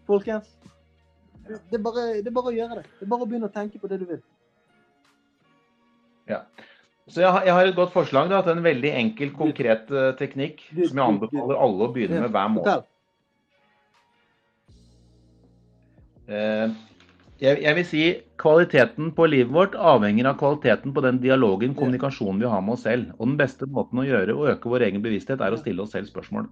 folkens, 0.08 0.50
det 1.46 1.78
er, 1.78 1.84
bare, 1.84 2.06
det 2.24 2.32
er 2.32 2.36
bare 2.36 2.52
å 2.54 2.56
gjøre 2.56 2.80
det. 2.80 2.86
Det 2.98 3.06
er 3.06 3.12
bare 3.12 3.26
å 3.26 3.30
begynne 3.30 3.50
å 3.50 3.54
tenke 3.54 3.82
på 3.82 3.90
det 3.92 4.00
du 4.02 4.08
vil. 4.10 4.22
Ja. 6.32 6.46
Så 7.12 7.20
jeg 7.20 7.30
har, 7.30 7.68
et 7.68 7.76
godt 7.76 7.92
forslag 7.92 8.30
da, 8.32 8.40
til 8.46 8.56
en 8.56 8.64
veldig 8.64 8.92
enkel, 8.96 9.34
konkret 9.36 9.90
eh, 9.92 10.14
teknikk 10.16 10.62
som 10.72 11.02
jeg 11.02 11.04
anbefaler 11.04 11.60
alle 11.60 11.90
å 11.90 11.92
begynne 11.92 12.22
med 12.24 12.32
hver 12.32 12.52
morgen. 12.54 12.86
Jeg, 16.28 17.58
jeg 17.60 17.76
vil 17.76 17.86
si 17.88 18.04
kvaliteten 18.40 19.12
på 19.18 19.26
livet 19.28 19.52
vårt 19.52 19.74
avhenger 19.76 20.30
av 20.30 20.38
kvaliteten 20.40 20.94
på 20.96 21.04
den 21.04 21.20
dialogen, 21.24 21.74
kommunikasjonen 21.76 22.40
vi 22.40 22.52
har 22.52 22.62
med 22.64 22.78
oss 22.78 22.86
selv. 22.88 23.10
Og 23.18 23.28
den 23.28 23.40
beste 23.40 23.68
måten 23.68 24.00
å 24.00 24.08
gjøre 24.08 24.36
og 24.38 24.52
øke 24.54 24.72
vår 24.72 24.88
egen 24.88 25.04
bevissthet, 25.04 25.42
er 25.44 25.56
å 25.56 25.60
stille 25.60 25.84
oss 25.84 25.92
selv 25.96 26.08
spørsmål. 26.12 26.48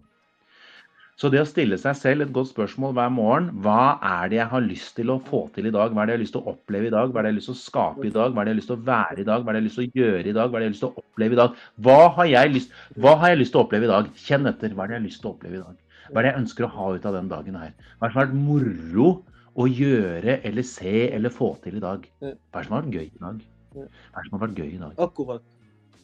Så 1.22 1.30
det 1.30 1.42
å 1.44 1.46
stille 1.46 1.78
seg 1.78 1.96
selv 2.00 2.26
et 2.26 2.32
godt 2.34 2.50
spørsmål 2.50 2.96
hver 2.98 3.10
morgen 3.14 3.50
Hva 3.62 4.00
er 4.02 4.32
det 4.32 4.40
jeg 4.40 4.50
har 4.50 4.64
lyst 4.64 4.96
til 4.98 5.12
å 5.14 5.20
få 5.22 5.44
til 5.54 5.68
i 5.70 5.74
dag? 5.74 5.92
Hva 5.94 6.02
er 6.02 6.10
det 6.10 6.16
jeg 6.16 6.18
har 6.18 6.24
lyst 6.24 6.34
til 6.34 6.42
å 6.42 6.54
oppleve 6.56 6.88
i 6.90 6.94
dag? 6.94 7.12
Hva 7.12 7.22
er 7.22 7.28
det 7.28 7.30
jeg 7.30 7.36
har 7.36 7.38
lyst 7.38 7.52
til 7.52 7.58
å 7.58 7.62
skape 7.62 8.08
i 8.08 8.14
dag? 8.16 8.32
Hva 8.32 8.42
er 8.42 8.48
det 8.48 8.50
jeg 8.50 8.56
har 8.56 8.62
lyst 8.62 8.72
til 8.72 8.78
å 8.80 8.86
være 8.88 9.22
i 9.22 9.28
dag? 9.28 9.44
Hva 9.44 9.52
er 9.52 9.54
det 9.54 9.60
jeg 9.60 9.62
har 9.62 9.68
lyst 9.68 9.80
til 9.80 9.86
å 9.86 10.02
gjøre 10.02 10.32
i 10.32 10.36
dag? 10.38 10.50
Hva 10.50 10.58
er 10.58 10.64
det 10.64 10.66
jeg 10.66 10.72
har 10.72 10.76
lyst 10.76 10.84
til 10.86 10.90
å 10.90 11.04
oppleve 11.04 11.38
i 11.38 11.42
dag? 11.42 11.60
Hva 11.86 12.00
har 12.18 12.32
jeg 12.32 12.54
lyst, 12.56 12.78
har 13.06 13.28
jeg 13.30 13.42
lyst 13.44 13.54
til 13.54 13.62
å 13.62 13.66
oppleve 13.68 13.88
i 13.88 13.92
dag? 13.92 14.10
Kjenn 14.26 14.50
etter. 14.50 14.74
Hva 14.74 14.88
er 14.88 14.90
det 14.90 14.98
jeg 14.98 15.02
har 15.02 15.06
lyst 15.12 15.22
til 15.22 15.30
å 15.30 15.36
oppleve 15.36 15.60
i 15.60 15.62
dag? 15.62 15.78
Hva 16.10 16.18
er 16.18 16.26
det 16.26 16.32
jeg 16.32 16.42
ønsker 16.42 16.66
å 16.66 16.72
ha 16.80 16.88
ut 16.96 17.06
av 17.12 17.20
den 17.20 17.30
dagen 17.30 17.60
her? 17.62 17.76
Hva 18.00 18.08
er 18.08 18.10
det 18.10 18.16
som 18.16 18.22
har 18.24 18.32
vært 18.32 18.42
moro 18.50 19.12
å 19.58 19.66
gjøre 19.68 20.40
eller 20.48 20.64
se 20.64 21.10
eller 21.12 21.30
få 21.30 21.56
til 21.64 21.76
i 21.78 21.80
dag? 21.84 22.06
Hva 22.22 22.30
er 22.32 22.62
det 22.62 22.66
som 22.68 22.76
har 22.78 22.82
vært 22.84 22.94
gøy 22.96 23.06
i 23.08 23.20
dag? 23.22 23.42
Hva 23.74 23.82
er 23.84 24.22
det 24.22 24.30
som 24.30 24.40
har 24.40 24.48
vært 24.48 24.60
gøy 24.62 24.70
i 24.76 24.78
dag? 24.82 24.94
Akkurat. 24.98 25.42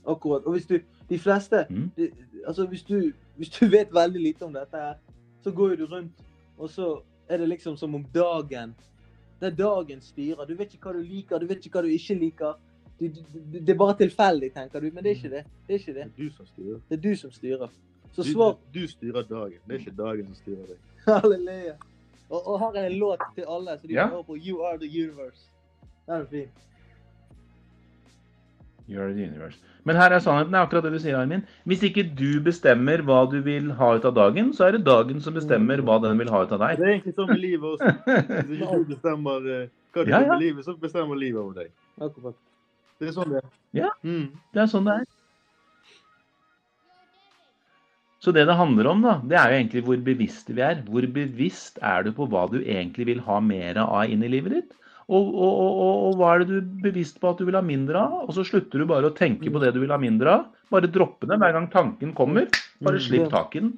Akkurat. 0.08 0.46
Og 0.46 0.54
hvis 0.58 0.66
du 0.68 0.80
De 1.10 1.18
fleste 1.20 1.66
Mm. 1.70 1.92
de, 1.98 2.12
Altså, 2.48 2.66
hvis 2.68 2.84
du, 2.84 3.14
hvis 3.38 3.50
du 3.50 3.66
vet 3.68 3.88
veldig 3.94 4.22
lite 4.22 4.44
om 4.44 4.54
dette 4.54 4.76
her, 4.78 4.94
så 5.44 5.52
går 5.52 5.70
jo 5.70 5.76
du 5.86 5.86
rundt, 5.96 6.12
og 6.58 6.70
så 6.70 7.02
er 7.30 7.38
det 7.38 7.48
liksom 7.50 7.78
som 7.78 7.96
om 7.96 8.04
dagen 8.14 8.74
Det 9.42 9.48
er 9.52 9.56
dagen 9.56 10.02
styrer. 10.02 10.46
Du 10.48 10.56
vet 10.56 10.74
ikke 10.74 10.90
hva 10.90 10.94
du 10.94 11.04
liker, 11.04 11.38
du 11.40 11.46
vet 11.46 11.66
ikke 11.66 11.80
hva 11.80 11.82
du 11.84 11.88
ikke 11.94 12.16
liker. 12.20 12.54
Du, 13.00 13.08
du, 13.08 13.60
det 13.60 13.70
er 13.70 13.78
bare 13.78 13.94
tilfeldig, 13.98 14.54
tenker 14.54 14.80
du. 14.82 14.90
Men 14.92 15.04
det 15.04 15.12
er 15.12 15.16
ikke 15.16 15.30
det. 15.30 15.44
Det 15.68 15.76
er 15.76 15.80
ikke 15.80 15.94
Det 15.94 15.96
det. 15.96 16.04
er 16.04 16.24
du 16.24 16.30
som 16.36 16.46
styrer. 16.46 16.80
Det 16.90 16.98
er 16.98 17.02
du 17.10 17.16
som 17.16 17.32
styrer. 17.32 17.70
Så 18.14 18.24
Du, 18.24 18.32
svar 18.32 18.56
du 18.74 18.88
styrer 18.88 19.22
dagen. 19.30 19.60
Det 19.68 19.76
er 19.76 19.80
ikke 19.80 19.98
dagen 19.98 20.26
som 20.26 20.36
styrer 20.36 20.66
deg. 20.68 20.78
Halleluja. 21.08 21.76
Og, 22.30 22.42
og 22.48 22.60
her 22.60 22.82
er 22.82 22.88
en 22.90 22.98
låt 23.00 23.22
til 23.36 23.46
alle, 23.48 23.78
så 23.80 23.88
de 23.88 23.94
Ja. 23.94 24.08
kan 24.08 24.18
høre 24.18 24.24
på 24.28 24.36
You 24.38 24.62
Are 24.68 24.78
The 24.78 24.90
Universe. 25.04 25.46
Den 26.08 26.22
er 26.22 26.26
fin. 26.32 26.48
You're 28.90 29.12
the 29.14 29.24
universe. 29.28 29.58
Men 29.84 29.96
her 30.00 30.14
er 30.16 30.20
sannheten 30.24 30.54
er 30.56 30.64
akkurat 30.64 30.84
det 30.86 30.94
du 30.94 31.00
sier, 31.04 31.18
Armin. 31.20 31.42
Hvis 31.68 31.82
ikke 31.84 32.06
du 32.16 32.40
bestemmer 32.44 33.02
hva 33.04 33.18
du 33.32 33.42
vil 33.44 33.72
ha 33.76 33.90
ut 33.98 34.06
av 34.08 34.14
dagen, 34.16 34.54
så 34.56 34.68
er 34.70 34.78
det 34.78 34.86
dagen 34.88 35.20
som 35.24 35.36
bestemmer 35.36 35.82
hva 35.84 35.98
den 36.06 36.18
vil 36.22 36.30
ha 36.32 36.44
ut 36.46 36.54
av 36.56 36.62
deg. 36.64 36.78
Det 36.80 36.86
er 36.88 36.94
egentlig 36.94 37.16
sånn 37.18 37.28
med 37.34 37.42
livet 37.44 37.68
også. 37.74 37.92
Hvis 38.48 38.62
ikke 38.62 38.80
du 38.80 38.86
bestemmer 38.94 39.50
eh, 39.58 39.68
hva 39.92 40.06
du 40.08 40.12
Ja, 40.14 40.20
vil 40.22 40.28
ja. 40.28 40.32
med 40.34 40.44
livet, 40.46 40.66
så 40.70 40.78
bestemmer 40.80 41.20
livet 41.20 41.42
over 41.42 41.54
deg. 41.64 41.74
Akkurat. 42.00 42.36
Det 43.00 43.10
er 43.10 43.16
sånn 43.18 43.34
det 43.36 43.42
er. 43.44 43.50
Ja. 43.76 43.90
Mm. 44.08 44.30
Det 44.56 44.64
er 44.64 44.72
sånn 44.72 44.88
det 44.88 44.96
er. 45.02 45.06
Så 48.24 48.34
det 48.34 48.48
det 48.50 48.58
handler 48.58 48.90
om, 48.90 49.04
da, 49.06 49.20
det 49.30 49.38
er 49.38 49.52
jo 49.52 49.58
egentlig 49.60 49.84
hvor 49.86 50.00
bevisste 50.06 50.56
vi 50.58 50.64
er. 50.66 50.82
Hvor 50.88 51.06
bevisst 51.14 51.78
er 51.86 52.08
du 52.08 52.12
på 52.18 52.26
hva 52.32 52.48
du 52.50 52.58
egentlig 52.64 53.06
vil 53.12 53.22
ha 53.28 53.38
mer 53.44 53.78
av 53.84 54.10
inn 54.10 54.26
i 54.26 54.32
livet 54.32 54.56
ditt? 54.56 54.78
Og, 55.08 55.24
og, 55.24 55.52
og, 55.64 56.00
og, 56.10 56.16
hva 56.20 56.34
er 56.34 56.42
det 56.42 56.48
du 56.50 56.56
er 56.58 56.72
bevisst 56.90 57.22
på 57.22 57.30
at 57.30 57.40
du 57.40 57.46
vil 57.48 57.56
ha 57.56 57.64
mindre 57.64 58.02
av? 58.02 58.16
Og 58.26 58.34
så 58.36 58.44
slutter 58.48 58.82
du 58.82 58.88
bare 58.90 59.08
å 59.08 59.16
tenke 59.16 59.52
på 59.54 59.62
det 59.64 59.72
du 59.76 59.80
vil 59.80 59.94
ha 59.94 60.00
mindre 60.02 60.34
av. 60.34 60.48
Bare 60.74 60.90
droppe 60.92 61.30
det 61.30 61.38
hver 61.40 61.54
gang 61.56 61.70
tanken 61.72 62.12
kommer. 62.18 62.50
Bare 62.84 63.00
slipp 63.04 63.30
tak 63.32 63.56
i 63.56 63.64
den. 63.64 63.78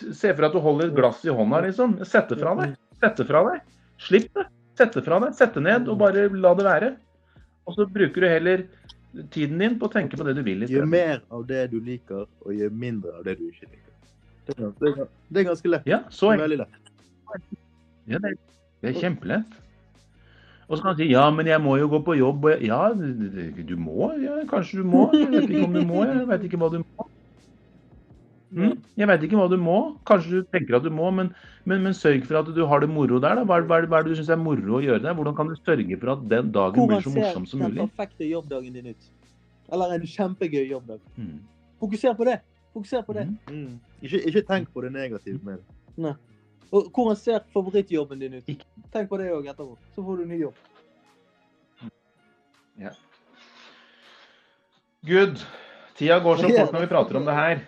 Se 0.00 0.32
for 0.32 0.40
deg 0.40 0.48
at 0.48 0.56
du 0.56 0.62
holder 0.64 0.88
et 0.88 0.96
glass 0.96 1.20
i 1.26 1.34
hånda, 1.34 1.60
liksom. 1.66 1.98
Sett 2.08 2.32
det 2.32 2.40
fra 2.40 2.54
deg. 2.62 2.72
Sett 3.02 3.20
det 3.20 3.26
fra 3.28 3.44
deg. 3.50 3.60
Slipp 4.06 4.32
det. 4.38 4.46
Sett 4.80 4.96
det 4.96 5.04
fra 5.04 5.20
deg. 5.26 5.36
Sett 5.36 5.58
det 5.58 5.66
ned, 5.66 5.90
og 5.90 6.00
bare 6.00 6.24
la 6.32 6.54
det 6.56 6.66
være. 6.66 6.90
Og 7.68 7.76
så 7.76 7.86
bruker 7.90 8.24
du 8.24 8.28
heller 8.30 8.64
tiden 9.30 9.58
din 9.58 9.78
på 9.78 9.88
å 9.88 9.92
tenke 9.92 10.18
på 10.18 10.26
det 10.26 10.36
du 10.38 10.42
vil 10.46 10.66
Gjør 10.70 10.86
mer 10.88 11.22
av 11.34 11.46
det 11.48 11.64
du 11.72 11.78
liker, 11.82 12.26
og 12.44 12.54
gjør 12.54 12.70
mindre 12.70 13.16
av 13.18 13.24
det 13.26 13.36
du 13.40 13.48
ikke 13.48 13.66
liker. 13.68 13.88
Det 14.46 14.56
er, 14.56 14.70
det 14.80 14.92
er, 14.92 15.10
det 15.30 15.42
er 15.42 15.48
ganske 15.50 15.72
lett. 15.72 15.88
Ja, 15.88 16.02
så 16.14 16.32
er 16.34 16.44
veldig 16.44 16.60
lett. 16.62 16.78
Ja, 18.10 18.18
det, 18.22 18.36
det 18.82 18.92
er 18.92 19.02
kjempelett. 19.02 19.58
Og 20.70 20.78
så 20.78 20.84
kan 20.84 20.94
du 20.94 21.02
si 21.02 21.10
ja, 21.10 21.24
men 21.34 21.48
jeg 21.50 21.58
må 21.62 21.76
jo 21.80 21.88
gå 21.90 21.98
på 22.06 22.14
jobb. 22.14 22.46
Ja, 22.62 22.84
du 22.94 23.74
må. 23.78 24.12
Ja, 24.22 24.38
kanskje 24.50 24.84
du 24.84 24.86
må. 24.86 25.08
Jeg 25.16 25.30
vet 25.32 25.50
ikke 25.50 25.66
om 25.66 25.74
du 25.74 25.82
må. 25.86 26.04
Jeg 26.06 26.28
vet 26.30 26.46
ikke 26.46 26.60
hva 26.62 26.70
du 26.70 26.78
må. 26.84 27.06
Mm? 28.50 28.72
Jeg 28.98 29.06
vet 29.06 29.22
ikke 29.28 29.38
hva 29.38 29.46
du 29.50 29.56
må. 29.62 29.76
Kanskje 30.08 30.40
du 30.40 30.46
tenker 30.50 30.76
at 30.80 30.82
du 30.82 30.90
må, 30.90 31.10
men, 31.14 31.28
men, 31.70 31.82
men 31.84 31.94
sørg 31.94 32.24
for 32.26 32.40
at 32.40 32.48
du 32.54 32.64
har 32.66 32.80
det 32.82 32.88
moro 32.90 33.20
der. 33.22 33.36
Da. 33.38 33.44
Hva, 33.46 33.60
hva, 33.62 33.78
hva 33.86 34.00
er 34.00 34.08
det 34.08 34.16
du 34.16 34.18
syns 34.18 34.32
er 34.34 34.40
moro 34.42 34.78
å 34.78 34.82
gjøre 34.82 35.02
der? 35.04 35.14
Hvordan 35.14 35.36
kan 35.38 35.46
du 35.52 35.54
sørge 35.60 35.98
for 36.02 36.12
at 36.16 36.24
den 36.32 36.50
dagen 36.56 36.88
blir 36.90 37.04
så 37.04 37.12
morsom 37.14 37.46
som 37.46 37.62
mulig? 37.62 37.76
Hvordan 37.76 37.76
ser 37.76 37.84
den 37.86 37.92
perfekte 37.94 38.30
jobbdagen 38.30 38.72
din 38.80 38.90
ut? 38.90 39.10
Eller 39.70 39.94
en 39.94 40.06
kjempegøy 40.16 40.64
jobbdag? 40.72 40.98
Mm. 41.16 41.36
Fokuser 41.80 42.16
på 42.18 42.26
det. 42.26 42.40
Fokuser 42.74 43.06
på 43.06 43.14
det. 43.20 43.28
Mm. 43.46 43.60
Mm. 43.60 43.78
Ikke, 44.02 44.22
ikke 44.32 44.42
tenk 44.50 44.72
på 44.74 44.82
det 44.82 44.92
negative 44.98 45.38
med 45.46 45.62
det. 45.62 46.16
Og 46.70 46.90
hvordan 46.94 47.16
ser 47.18 47.40
favorittjobben 47.54 48.18
din 48.18 48.34
ut? 48.40 48.44
Ikke- 48.50 48.66
Tenk 48.90 49.08
på 49.10 49.18
det 49.18 49.30
òg 49.30 49.46
etterpå. 49.46 49.76
Så 49.94 50.02
får 50.02 50.16
du 50.18 50.24
ny 50.26 50.40
jobb. 50.42 50.54
Good. 55.06 55.38
Tida 55.96 56.18
går 56.20 56.36
så 56.40 56.48
fort 56.50 56.72
når 56.74 56.80
vi 56.84 56.90
prater 56.90 57.16
om 57.20 57.24
det 57.28 57.34
her. 57.36 57.60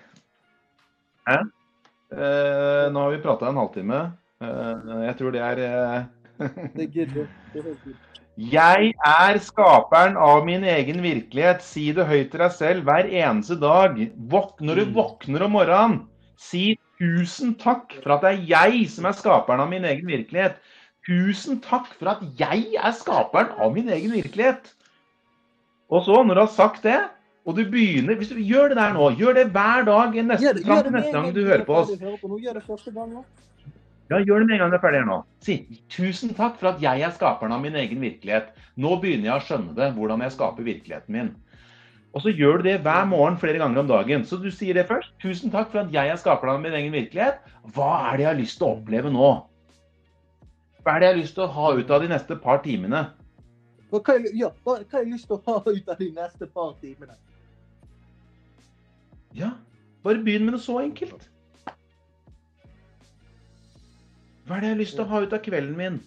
Eh, 1.29 2.87
nå 2.93 2.99
har 3.05 3.11
vi 3.15 3.23
prata 3.23 3.49
en 3.49 3.57
halvtime. 3.61 4.01
Eh, 4.43 4.91
jeg 5.07 5.17
tror 5.21 5.31
det 5.35 5.43
er 5.47 5.63
eh. 5.67 6.03
Jeg 8.43 8.95
er 9.05 9.39
skaperen 9.45 10.17
av 10.17 10.45
min 10.47 10.65
egen 10.65 11.03
virkelighet. 11.05 11.61
Si 11.63 11.91
det 11.93 12.07
høyt 12.09 12.31
til 12.33 12.41
deg 12.41 12.55
selv 12.57 12.87
hver 12.89 13.05
eneste 13.07 13.59
dag. 13.61 13.99
Våk 14.33 14.61
når 14.65 14.75
du 14.81 14.85
Mm. 14.87 14.95
våkner 14.97 15.43
om 15.45 15.53
morgenen, 15.53 15.99
si 16.39 16.79
tusen 16.99 17.55
takk 17.55 17.93
for 18.03 18.15
at 18.17 18.23
det 18.23 18.31
er 18.33 18.47
jeg 18.49 18.89
som 18.91 19.05
er 19.05 19.13
skaperen 19.13 19.61
av 19.61 19.69
min 19.69 19.85
egen 19.85 20.07
virkelighet. 20.09 20.57
Tusen 21.07 21.61
takk 21.61 21.87
for 21.99 22.09
at 22.15 22.23
jeg 22.39 22.75
er 22.79 22.93
skaperen 22.93 23.53
av 23.59 23.73
min 23.75 23.89
egen 23.89 24.13
virkelighet. 24.13 24.73
Og 25.91 26.05
så, 26.05 26.23
når 26.25 26.35
du 26.35 26.41
har 26.41 26.47
sagt 26.57 26.83
det, 26.83 27.01
og 27.45 27.57
du 27.57 27.65
begynner 27.71 28.15
Hvis 28.21 28.29
du 28.31 28.39
gjør 28.39 28.69
det 28.71 28.77
der 28.79 28.93
nå, 28.95 29.11
gjør 29.19 29.35
det 29.35 29.47
hver 29.55 29.85
dag 29.89 30.15
neste, 30.25 30.45
Gjør 30.47 30.59
det- 30.59 30.65
gjør 30.67 30.83
det 30.83 30.93
neste 30.93 31.13
gang 31.13 31.33
du 31.35 31.45
hører 31.45 31.65
på 31.65 31.75
oss. 31.75 31.91
Gjør 31.91 32.55
det 32.55 32.63
første 32.67 32.93
gang 32.95 33.13
nå. 33.13 33.25
Ja, 34.11 34.19
gjør 34.19 34.39
det 34.43 34.47
med 34.47 34.55
en 34.55 34.59
gang 34.61 34.71
du 34.71 34.77
er 34.77 34.83
ferdig 34.83 35.01
her 35.01 35.07
nå. 35.09 35.23
Si 35.41 35.57
tusen 35.89 36.35
takk 36.37 36.59
for 36.61 36.69
at 36.69 36.83
jeg 36.83 37.01
er 37.01 37.11
skaperen 37.11 37.53
av 37.53 37.63
min 37.63 37.75
egen 37.75 38.01
virkelighet. 38.01 38.53
Nå 38.77 39.01
begynner 39.01 39.31
jeg 39.31 39.41
å 39.41 39.47
skjønne 39.47 39.75
det, 39.75 39.95
hvordan 39.97 40.21
jeg 40.21 40.33
skaper 40.33 40.63
virkeligheten 40.63 41.09
min. 41.17 41.35
Og 42.15 42.21
så 42.21 42.29
gjør 42.37 42.59
du 42.61 42.69
det 42.69 42.83
hver 42.85 43.07
morgen 43.09 43.39
flere 43.41 43.59
ganger 43.59 43.81
om 43.81 43.89
dagen. 43.89 44.25
Så 44.29 44.37
du 44.37 44.51
sier 44.51 44.75
det 44.75 44.87
først. 44.87 45.15
Tusen 45.23 45.51
takk 45.51 45.71
for 45.73 45.81
at 45.81 45.93
jeg 45.95 46.13
er 46.13 46.17
skaperen 46.21 46.55
av 46.55 46.61
min 46.61 46.75
egen 46.77 46.93
virkelighet. 46.93 47.41
Hva 47.73 48.13
er 48.13 48.17
det 48.19 48.27
jeg 48.27 48.31
har 48.35 48.41
lyst 48.43 48.59
til 48.59 48.67
å 48.69 48.77
oppleve 48.77 49.11
nå? 49.11 49.31
Hva 50.85 50.97
er 50.97 51.01
det 51.01 51.07
jeg 51.09 51.15
har 51.15 51.23
lyst 51.23 51.35
til 51.35 51.45
å 51.45 51.53
ha 51.57 51.73
ut 51.73 51.91
av 51.91 52.03
de 52.03 52.09
neste 52.13 52.37
par 52.37 52.59
timene? 52.63 53.07
Hva 53.91 54.01
hva 54.01 54.19
ja, 54.35 54.51
hva, 54.65 54.77
hva 54.77 54.93
har 54.93 55.05
jeg 55.05 55.13
lyst 55.13 55.27
til 55.31 55.37
å 55.37 55.43
ha 55.47 55.63
ut 55.67 55.89
av 55.89 55.99
de 55.99 56.11
neste 56.13 56.47
par 56.53 56.75
timene? 56.83 57.17
Ja, 59.39 59.53
bare 60.05 60.23
begynn 60.25 60.45
med 60.47 60.57
noe 60.57 60.63
så 60.63 60.79
enkelt. 60.83 61.29
Hva 64.47 64.57
er 64.57 64.61
det 64.65 64.69
jeg 64.69 64.75
har 64.75 64.81
lyst 64.83 64.97
til 64.99 65.05
å 65.05 65.11
ha 65.13 65.21
ut 65.23 65.33
av 65.37 65.43
kvelden 65.45 65.77
min? 65.79 66.01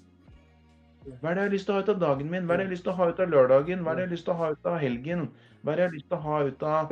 Hva 1.21 1.31
er 1.31 1.37
det 1.37 1.41
jeg 1.43 1.47
har 1.49 1.53
lyst 1.55 1.67
til 1.67 1.73
å 1.73 1.77
ha 1.77 1.83
ut 1.85 1.91
av 1.93 1.99
dagen 2.01 2.29
min? 2.29 2.45
Hva 2.45 2.55
er 2.55 2.57
det 2.59 2.65
jeg 2.65 2.69
har 2.69 2.75
lyst 2.75 2.85
til 2.85 2.93
å 2.93 2.97
ha 2.99 3.07
ut 3.09 3.21
av 3.23 3.31
lørdagen? 3.33 3.83
Hva 3.85 3.91
er 3.93 3.95
det 3.99 4.03
jeg 4.03 4.09
har 4.09 4.15
lyst 4.15 4.25
til 4.27 4.33
å 4.33 4.39
ha 4.41 4.49
ut 4.53 4.69
av 4.71 4.77
helgen? 4.81 5.27
Hva 5.63 5.71
er 5.71 5.75
det 5.75 5.83
jeg 5.85 5.89
har 5.89 5.95
lyst 5.95 6.09
til 6.09 6.17
å 6.17 6.23
ha 6.25 6.39
ut 6.49 6.65
av 6.69 6.91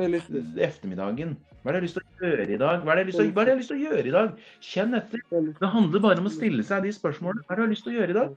ettermiddagen? 0.68 1.34
jeg? 1.34 1.58
Hva 1.64 1.70
er 1.70 1.76
det 1.76 1.78
jeg 1.78 1.82
har 1.82 1.86
lyst 1.86 1.98
til 1.98 2.04
å 2.04 2.30
gjøre 2.30 2.48
i 2.48 2.58
dag? 2.64 2.82
Hva 2.84 2.92
er 2.92 2.96
det 2.96 3.04
jeg 3.04 3.04
har 3.04 3.10
lyst 3.10 3.18
til, 3.20 3.28
å- 3.28 3.34
hva 3.34 3.40
er 3.40 3.44
det 3.44 3.52
jeg 3.52 3.54
har 3.54 3.62
lyst 3.62 3.72
til 3.72 3.78
å 3.78 3.84
gjøre 3.84 4.06
i 4.08 4.16
dag? 4.16 4.42
Kjenn 4.70 4.94
etter. 4.98 5.22
Jeg 5.30 5.54
Det 5.60 5.70
handler 5.76 6.00
bare 6.00 6.18
om 6.18 6.26
å 6.26 6.34
stille 6.34 6.62
seg 6.62 6.82
de 6.82 6.92
spørsmålene. 6.92 7.44
Hva 7.44 7.52
er 7.52 7.56
det 7.56 7.62
du 7.62 7.66
har 7.66 7.74
lyst 7.74 7.84
til 7.84 7.92
å 7.94 7.98
gjøre 8.00 8.10
i 8.10 8.18
dag? 8.20 8.36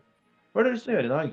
Hva 0.53 0.59
er 0.59 0.63
det 0.63 0.67
du 0.67 0.69
har 0.69 0.77
lyst 0.77 0.85
til 0.85 0.93
å 0.93 0.97
gjøre 0.97 1.05
i 1.05 1.15
dag? 1.15 1.31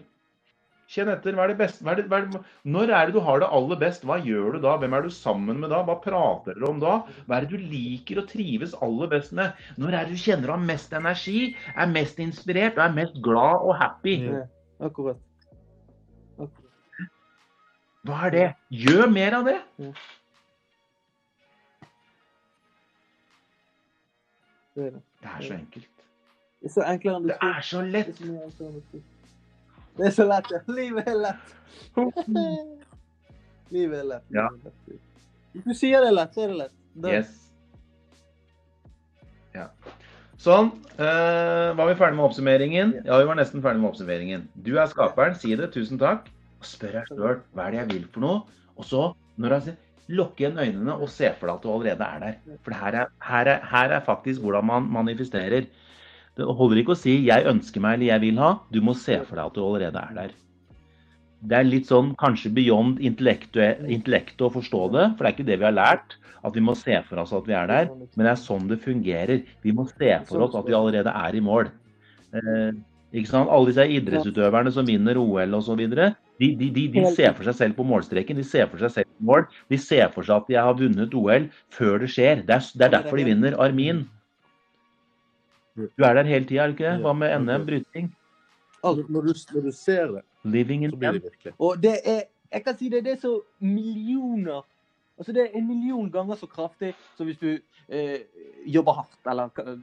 Kjenn 0.90 1.08
etter. 1.08 1.32
Hva 1.36 1.46
er 1.46 1.52
det 1.54 1.58
beste? 1.58 1.84
Er 1.88 1.96
det, 1.98 2.04
er 2.12 2.26
det, 2.28 2.40
når 2.68 2.90
er 2.92 3.08
det 3.08 3.14
du 3.16 3.20
har 3.24 3.40
det 3.40 3.48
aller 3.56 3.78
best? 3.80 4.04
Hva 4.04 4.18
gjør 4.20 4.56
du 4.56 4.58
da? 4.64 4.74
Hvem 4.82 4.96
er 4.96 5.06
du 5.06 5.12
sammen 5.14 5.60
med 5.62 5.72
da? 5.72 5.80
Hva 5.86 5.96
prater 6.02 6.58
dere 6.58 6.68
om 6.68 6.82
da? 6.82 6.96
Hva 7.24 7.38
er 7.38 7.46
det 7.46 7.54
du 7.54 7.68
liker 7.72 8.20
og 8.20 8.28
trives 8.32 8.76
aller 8.84 9.08
best 9.12 9.32
med? 9.36 9.54
Når 9.80 9.94
er 9.94 10.10
det 10.10 10.18
du 10.18 10.24
kjenner 10.24 10.50
du 10.50 10.54
har 10.56 10.66
mest 10.72 10.92
energi, 10.96 11.54
er 11.74 11.94
mest 11.94 12.20
inspirert 12.20 12.76
og 12.76 12.84
er 12.88 12.98
mest 12.98 13.16
glad 13.24 13.64
og 13.64 13.78
happy? 13.80 14.18
Ja. 14.26 14.44
Akkurat. 14.84 15.22
Akkurat. 16.36 17.08
Hva 18.04 18.20
er 18.26 18.36
det? 18.36 18.44
Gjør 18.84 19.08
mer 19.08 19.38
av 19.40 19.48
det. 19.48 19.56
Det 24.74 24.86
er 24.90 24.94
det. 24.98 25.02
Det 25.22 25.32
er 25.32 25.48
så 25.48 25.54
enkelt. 25.56 25.90
Det 26.64 27.36
er 27.40 27.60
så 27.64 27.80
lett. 27.88 28.24
Det 29.96 30.06
er 30.08 30.14
så 30.16 30.24
lett, 30.26 30.48
ja. 30.50 30.60
Livet 30.74 31.06
er 31.08 31.18
lett. 31.22 31.54
Livet 33.74 34.00
er 34.00 34.08
lett. 34.08 34.24
Ja. 34.34 34.48
Hvis 35.54 35.64
du 35.68 35.74
sier 35.78 36.02
det 36.02 36.10
er 36.10 36.16
lett, 36.18 36.34
så 36.34 36.44
er 36.44 36.52
det 36.52 36.58
lett. 36.64 36.74
Da- 36.94 37.12
Yes. 37.14 37.30
Ja. 39.54 39.68
Sånn. 40.38 40.72
Uh, 40.98 41.70
var 41.78 41.86
vi 41.88 41.94
ferdig 41.98 42.16
med 42.18 42.24
oppsummeringen? 42.26 42.94
Ja, 43.06 43.18
vi 43.20 43.28
var 43.28 43.38
nesten 43.38 43.62
ferdig 43.62 43.80
med 43.82 43.92
oppsummeringen. 43.92 44.48
Du 44.66 44.72
er 44.78 44.90
skaperen, 44.90 45.36
si 45.38 45.54
det. 45.58 45.70
Tusen 45.74 45.98
takk. 46.00 46.26
Og 46.60 46.66
spør 46.66 46.98
deg 46.98 47.08
sjøl 47.12 47.40
hva 47.54 47.66
er 47.68 47.70
det 47.76 47.80
jeg 47.82 47.90
vil 47.92 48.06
for 48.14 48.24
noe. 48.26 48.42
Og 48.76 48.84
så, 48.88 49.08
når 49.38 49.58
jeg 49.58 49.66
sier 49.68 49.80
Lukk 50.12 50.36
igjen 50.36 50.58
øynene 50.60 50.98
og 51.00 51.08
se 51.08 51.30
for 51.38 51.48
deg 51.48 51.54
at 51.54 51.62
du 51.64 51.68
allerede 51.72 52.04
er 52.04 52.18
der. 52.20 52.58
For 52.66 52.74
her 52.76 52.96
er, 53.00 53.06
her 53.24 53.48
er, 53.54 53.62
her 53.70 53.92
er 53.96 54.02
faktisk 54.04 54.42
hvordan 54.44 54.66
man 54.68 54.90
manifesterer. 54.92 55.64
Det 56.34 56.46
holder 56.58 56.80
ikke 56.80 56.94
å 56.94 56.98
si 56.98 57.14
'jeg 57.26 57.46
ønsker 57.46 57.80
meg' 57.80 57.94
eller 57.94 58.06
'jeg 58.06 58.20
vil 58.20 58.38
ha'. 58.42 58.58
Du 58.72 58.80
må 58.80 58.94
se 58.94 59.20
for 59.24 59.36
deg 59.36 59.46
at 59.46 59.54
du 59.54 59.62
allerede 59.62 60.00
er 60.02 60.14
der. 60.14 60.30
Det 61.44 61.56
er 61.58 61.64
litt 61.68 61.86
sånn 61.86 62.14
kanskje 62.16 62.54
beyond 62.54 62.98
intellektet 62.98 64.40
å 64.40 64.50
forstå 64.50 64.82
det, 64.92 65.04
for 65.14 65.24
det 65.24 65.28
er 65.28 65.36
ikke 65.36 65.46
det 65.50 65.58
vi 65.60 65.68
har 65.68 65.76
lært. 65.76 66.16
At 66.44 66.54
vi 66.54 66.60
må 66.60 66.74
se 66.76 66.96
for 67.08 67.20
oss 67.20 67.32
at 67.32 67.46
vi 67.46 67.54
er 67.56 67.66
der. 67.66 67.86
Men 68.16 68.26
det 68.26 68.32
er 68.32 68.40
sånn 68.40 68.68
det 68.68 68.80
fungerer. 68.80 69.44
Vi 69.62 69.72
må 69.72 69.86
se 69.88 70.10
for 70.28 70.44
oss 70.44 70.54
at 70.54 70.66
vi 70.66 70.76
allerede 70.76 71.08
er 71.08 71.36
i 71.36 71.40
mål. 71.40 71.70
Eh, 72.34 72.72
ikke 73.14 73.30
sant? 73.30 73.48
Alle 73.48 73.70
disse 73.70 73.86
idrettsutøverne 73.86 74.72
som 74.74 74.88
vinner 74.88 75.16
OL 75.20 75.54
osv. 75.54 75.80
De, 76.40 76.48
de, 76.58 76.68
de, 76.68 76.88
de 76.90 77.04
ser 77.14 77.32
for 77.32 77.46
seg 77.48 77.54
selv 77.54 77.78
på 77.78 77.86
målstreken. 77.86 78.36
De 78.36 78.44
ser 78.44 78.66
for 78.66 78.82
seg 78.82 78.90
selv 78.90 79.08
på 79.14 79.28
mål. 79.30 79.46
De 79.70 79.78
ser 79.80 80.10
for 80.12 80.26
seg 80.26 80.36
at 80.42 80.50
de 80.50 80.58
har 80.58 80.76
vunnet 80.80 81.16
OL 81.16 81.48
før 81.72 82.02
det 82.02 82.10
skjer. 82.12 82.42
Det 82.44 82.58
er, 82.58 82.68
det 82.74 82.88
er 82.88 82.94
derfor 82.98 83.20
de 83.20 83.28
vinner. 83.30 83.56
Armin, 83.62 84.04
du 85.74 86.04
er 86.04 86.14
der 86.14 86.28
hele 86.28 86.46
tida, 86.46 86.62
er 86.62 86.66
du 86.66 86.76
ikke 86.76 86.90
det? 86.90 87.00
Hva 87.02 87.12
med 87.12 87.34
NM, 87.40 87.66
bryting? 87.66 88.12
Alt. 88.84 89.08
Når 89.10 89.20
du, 89.20 89.32
når 89.54 89.60
du 89.68 89.72
ser 89.72 90.12
det, 90.12 90.22
Living 90.44 90.84
in 90.84 90.90
så 90.90 90.96
blir 90.96 91.12
det 91.12 91.22
virkelig. 91.22 91.54
Og 91.58 91.82
det 91.82 91.98
er 92.04 92.22
Jeg 92.52 92.64
kan 92.64 92.76
si 92.78 92.88
det, 92.88 93.04
det 93.04 93.12
er 93.12 93.16
så 93.18 93.40
millioner 93.58 94.62
Altså 95.18 95.32
det 95.32 95.42
er 95.42 95.58
en 95.58 95.66
million 95.66 96.10
ganger 96.10 96.34
så 96.34 96.46
kraftig 96.46 96.94
som 97.16 97.26
hvis 97.26 97.38
du 97.38 97.58
eh, 97.88 98.20
jobber 98.66 98.92
hardt, 98.98 99.18
eller 99.30 99.50
hva, 99.54 99.74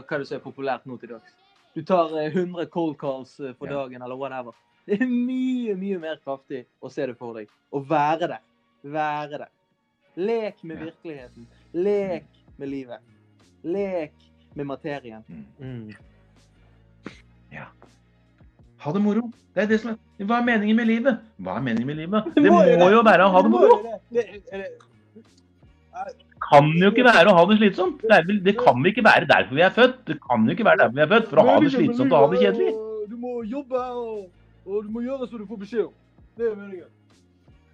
du 0.00 0.22
det 0.22 0.28
så 0.30 0.38
er 0.38 0.40
populært 0.44 0.86
nå 0.88 0.96
til 0.96 1.12
dags. 1.12 1.34
Du 1.76 1.82
tar 1.84 2.14
eh, 2.16 2.32
100 2.32 2.70
cold 2.72 2.96
calls 3.00 3.34
eh, 3.40 3.52
for 3.58 3.68
Ja. 3.68 3.82
dagen, 3.82 4.02
eller 4.02 4.16
whatever. 4.16 4.56
Det 4.88 4.96
er 5.02 5.06
mye, 5.06 5.74
mye 5.76 5.98
mer 6.00 6.16
kraftig 6.24 6.64
å 6.80 6.88
se 6.88 7.04
det 7.06 7.18
for 7.20 7.36
deg. 7.36 7.52
Å 7.72 7.82
være 7.84 8.30
der. 8.32 8.40
Være 8.82 9.42
der. 9.44 9.52
Lek 10.16 10.64
med 10.64 10.78
Ja. 10.80 10.84
virkeligheten. 10.88 11.46
Lek 11.74 12.24
med 12.56 12.68
livet. 12.68 13.00
Lek 13.64 14.14
med 14.58 14.66
materien. 14.66 15.24
Mm. 15.58 15.94
Ha 18.78 18.92
det 18.94 19.00
moro. 19.02 19.24
Det 19.54 19.64
er 19.64 19.70
det 19.72 19.80
som 19.82 19.90
er. 19.92 19.98
Hva 20.22 20.38
er 20.38 20.46
meningen 20.46 20.76
med 20.78 20.86
livet? 20.86 21.18
Hva 21.42 21.56
er 21.58 21.64
meningen 21.66 21.88
med 21.90 21.98
livet? 21.98 22.28
Det 22.36 22.44
Det 22.44 22.52
må 22.52 22.62
må 22.82 22.90
jo 22.94 23.02
være 23.06 23.26
å 23.26 23.32
ha 23.34 23.42
det 23.42 23.50
moro. 23.50 23.78
det. 23.82 23.96
Det, 24.14 24.24
det, 24.52 24.66
kan 26.48 26.68
jo 26.78 26.90
ikke 26.92 27.04
være 27.04 27.32
å 27.32 27.34
ha 27.34 27.44
det 27.50 27.56
slitsomt. 27.58 28.02
Det, 28.04 28.12
er 28.14 28.26
vel, 28.28 28.38
det 28.46 28.54
kan 28.58 28.78
jo 28.78 28.92
ikke 28.92 29.04
være 29.04 29.26
derfor 29.30 29.58
vi 29.58 29.64
er 29.66 29.74
født. 29.74 29.96
Det 30.06 30.18
kan 30.22 30.46
jo 30.46 30.54
ikke 30.54 30.66
være 30.68 30.82
derfor 30.84 30.98
vi 31.00 31.04
er 31.04 31.10
født, 31.14 31.30
for 31.32 31.42
å 31.42 31.46
ha 31.48 31.56
det 31.64 31.72
slitsomt 31.74 32.14
og 32.14 32.22
ha 32.22 32.30
det 32.34 32.42
kjedelig. 32.44 32.74
Du 33.10 33.16
må 33.18 33.32
jobbe 33.50 33.82
og, 33.98 34.28
og 34.68 34.86
du 34.86 34.92
må 34.94 35.02
gjøre 35.02 35.26
som 35.26 35.42
du 35.42 35.46
får 35.50 35.62
beskjed 35.64 35.84
om. 35.88 35.94
Det 36.38 36.46
er 36.52 36.54
meningen. 36.54 36.94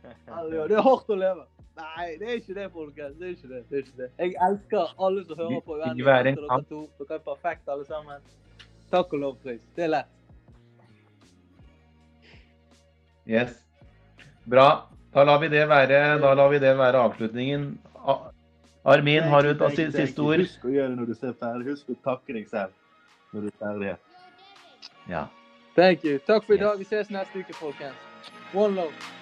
Det 0.71 0.77
er 0.79 0.85
hardt 0.89 1.13
å 1.13 1.21
leve. 1.21 1.45
Nei, 1.75 2.07
det 2.21 2.29
er 2.29 2.37
ikke 2.39 2.55
det, 2.55 2.69
folkens. 2.73 3.17
Det 3.19 3.27
er 3.27 3.33
ikke 3.35 3.49
det. 3.51 3.61
det, 3.69 3.77
er 3.79 3.83
ikke 3.83 3.97
det. 4.03 4.11
Jeg 4.19 4.35
elsker 4.49 4.93
alle 5.07 5.25
som 5.27 5.39
hører 5.39 5.61
på. 5.67 5.79
Uendelig 5.79 6.07
en 6.31 6.37
Dere 6.39 6.59
to. 6.69 6.83
Dere 7.01 7.19
er 7.19 7.25
perfekte, 7.27 7.73
alle 7.75 7.87
sammen. 7.89 8.21
Takk 8.93 9.13
og 9.13 9.19
lov, 9.25 9.39
Chris. 9.43 9.63
Det 9.77 9.89
er 9.89 9.91
lett. 9.97 10.13
Yes. 13.27 13.57
Bra. 14.47 14.69
Da 15.15 15.25
lar 15.25 15.39
vi 15.41 15.49
det 15.49 15.65
være, 15.71 15.99
da 16.23 16.35
lar 16.35 16.49
vi 16.53 16.59
det 16.63 16.77
være 16.79 17.03
avslutningen. 17.09 17.67
Armin, 18.85 19.23
har 19.23 19.43
du 19.43 19.65
et 19.65 19.95
siste 19.95 20.21
ord? 20.21 20.43
Husk 20.43 20.67
å 20.69 20.73
gjøre 20.75 20.91
det 20.93 20.99
når 20.99 21.07
du 21.11 21.15
ser 21.17 21.37
ferdig. 21.41 21.71
Husk 21.71 21.95
å 21.95 21.97
takke 22.05 22.37
deg 22.37 22.51
selv 22.51 22.75
når 23.33 23.47
du 23.47 23.49
er 23.49 23.59
ferdig. 23.63 23.95
Ja. 25.09 25.27
Thank 25.75 26.05
you. 26.05 26.19
Takk 26.27 26.45
for 26.45 26.55
i 26.55 26.57
Yes. 26.59 26.67
dag. 26.67 26.79
Vi 26.79 26.85
ses 26.85 27.11
neste 27.11 27.39
uke, 27.39 27.55
folkens. 27.55 27.97
One 28.55 28.75
love. 28.75 29.14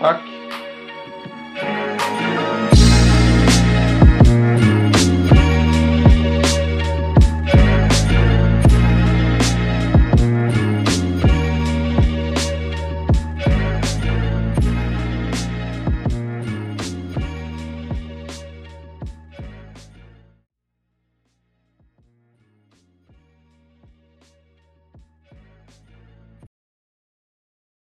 Takk. 0.00 0.22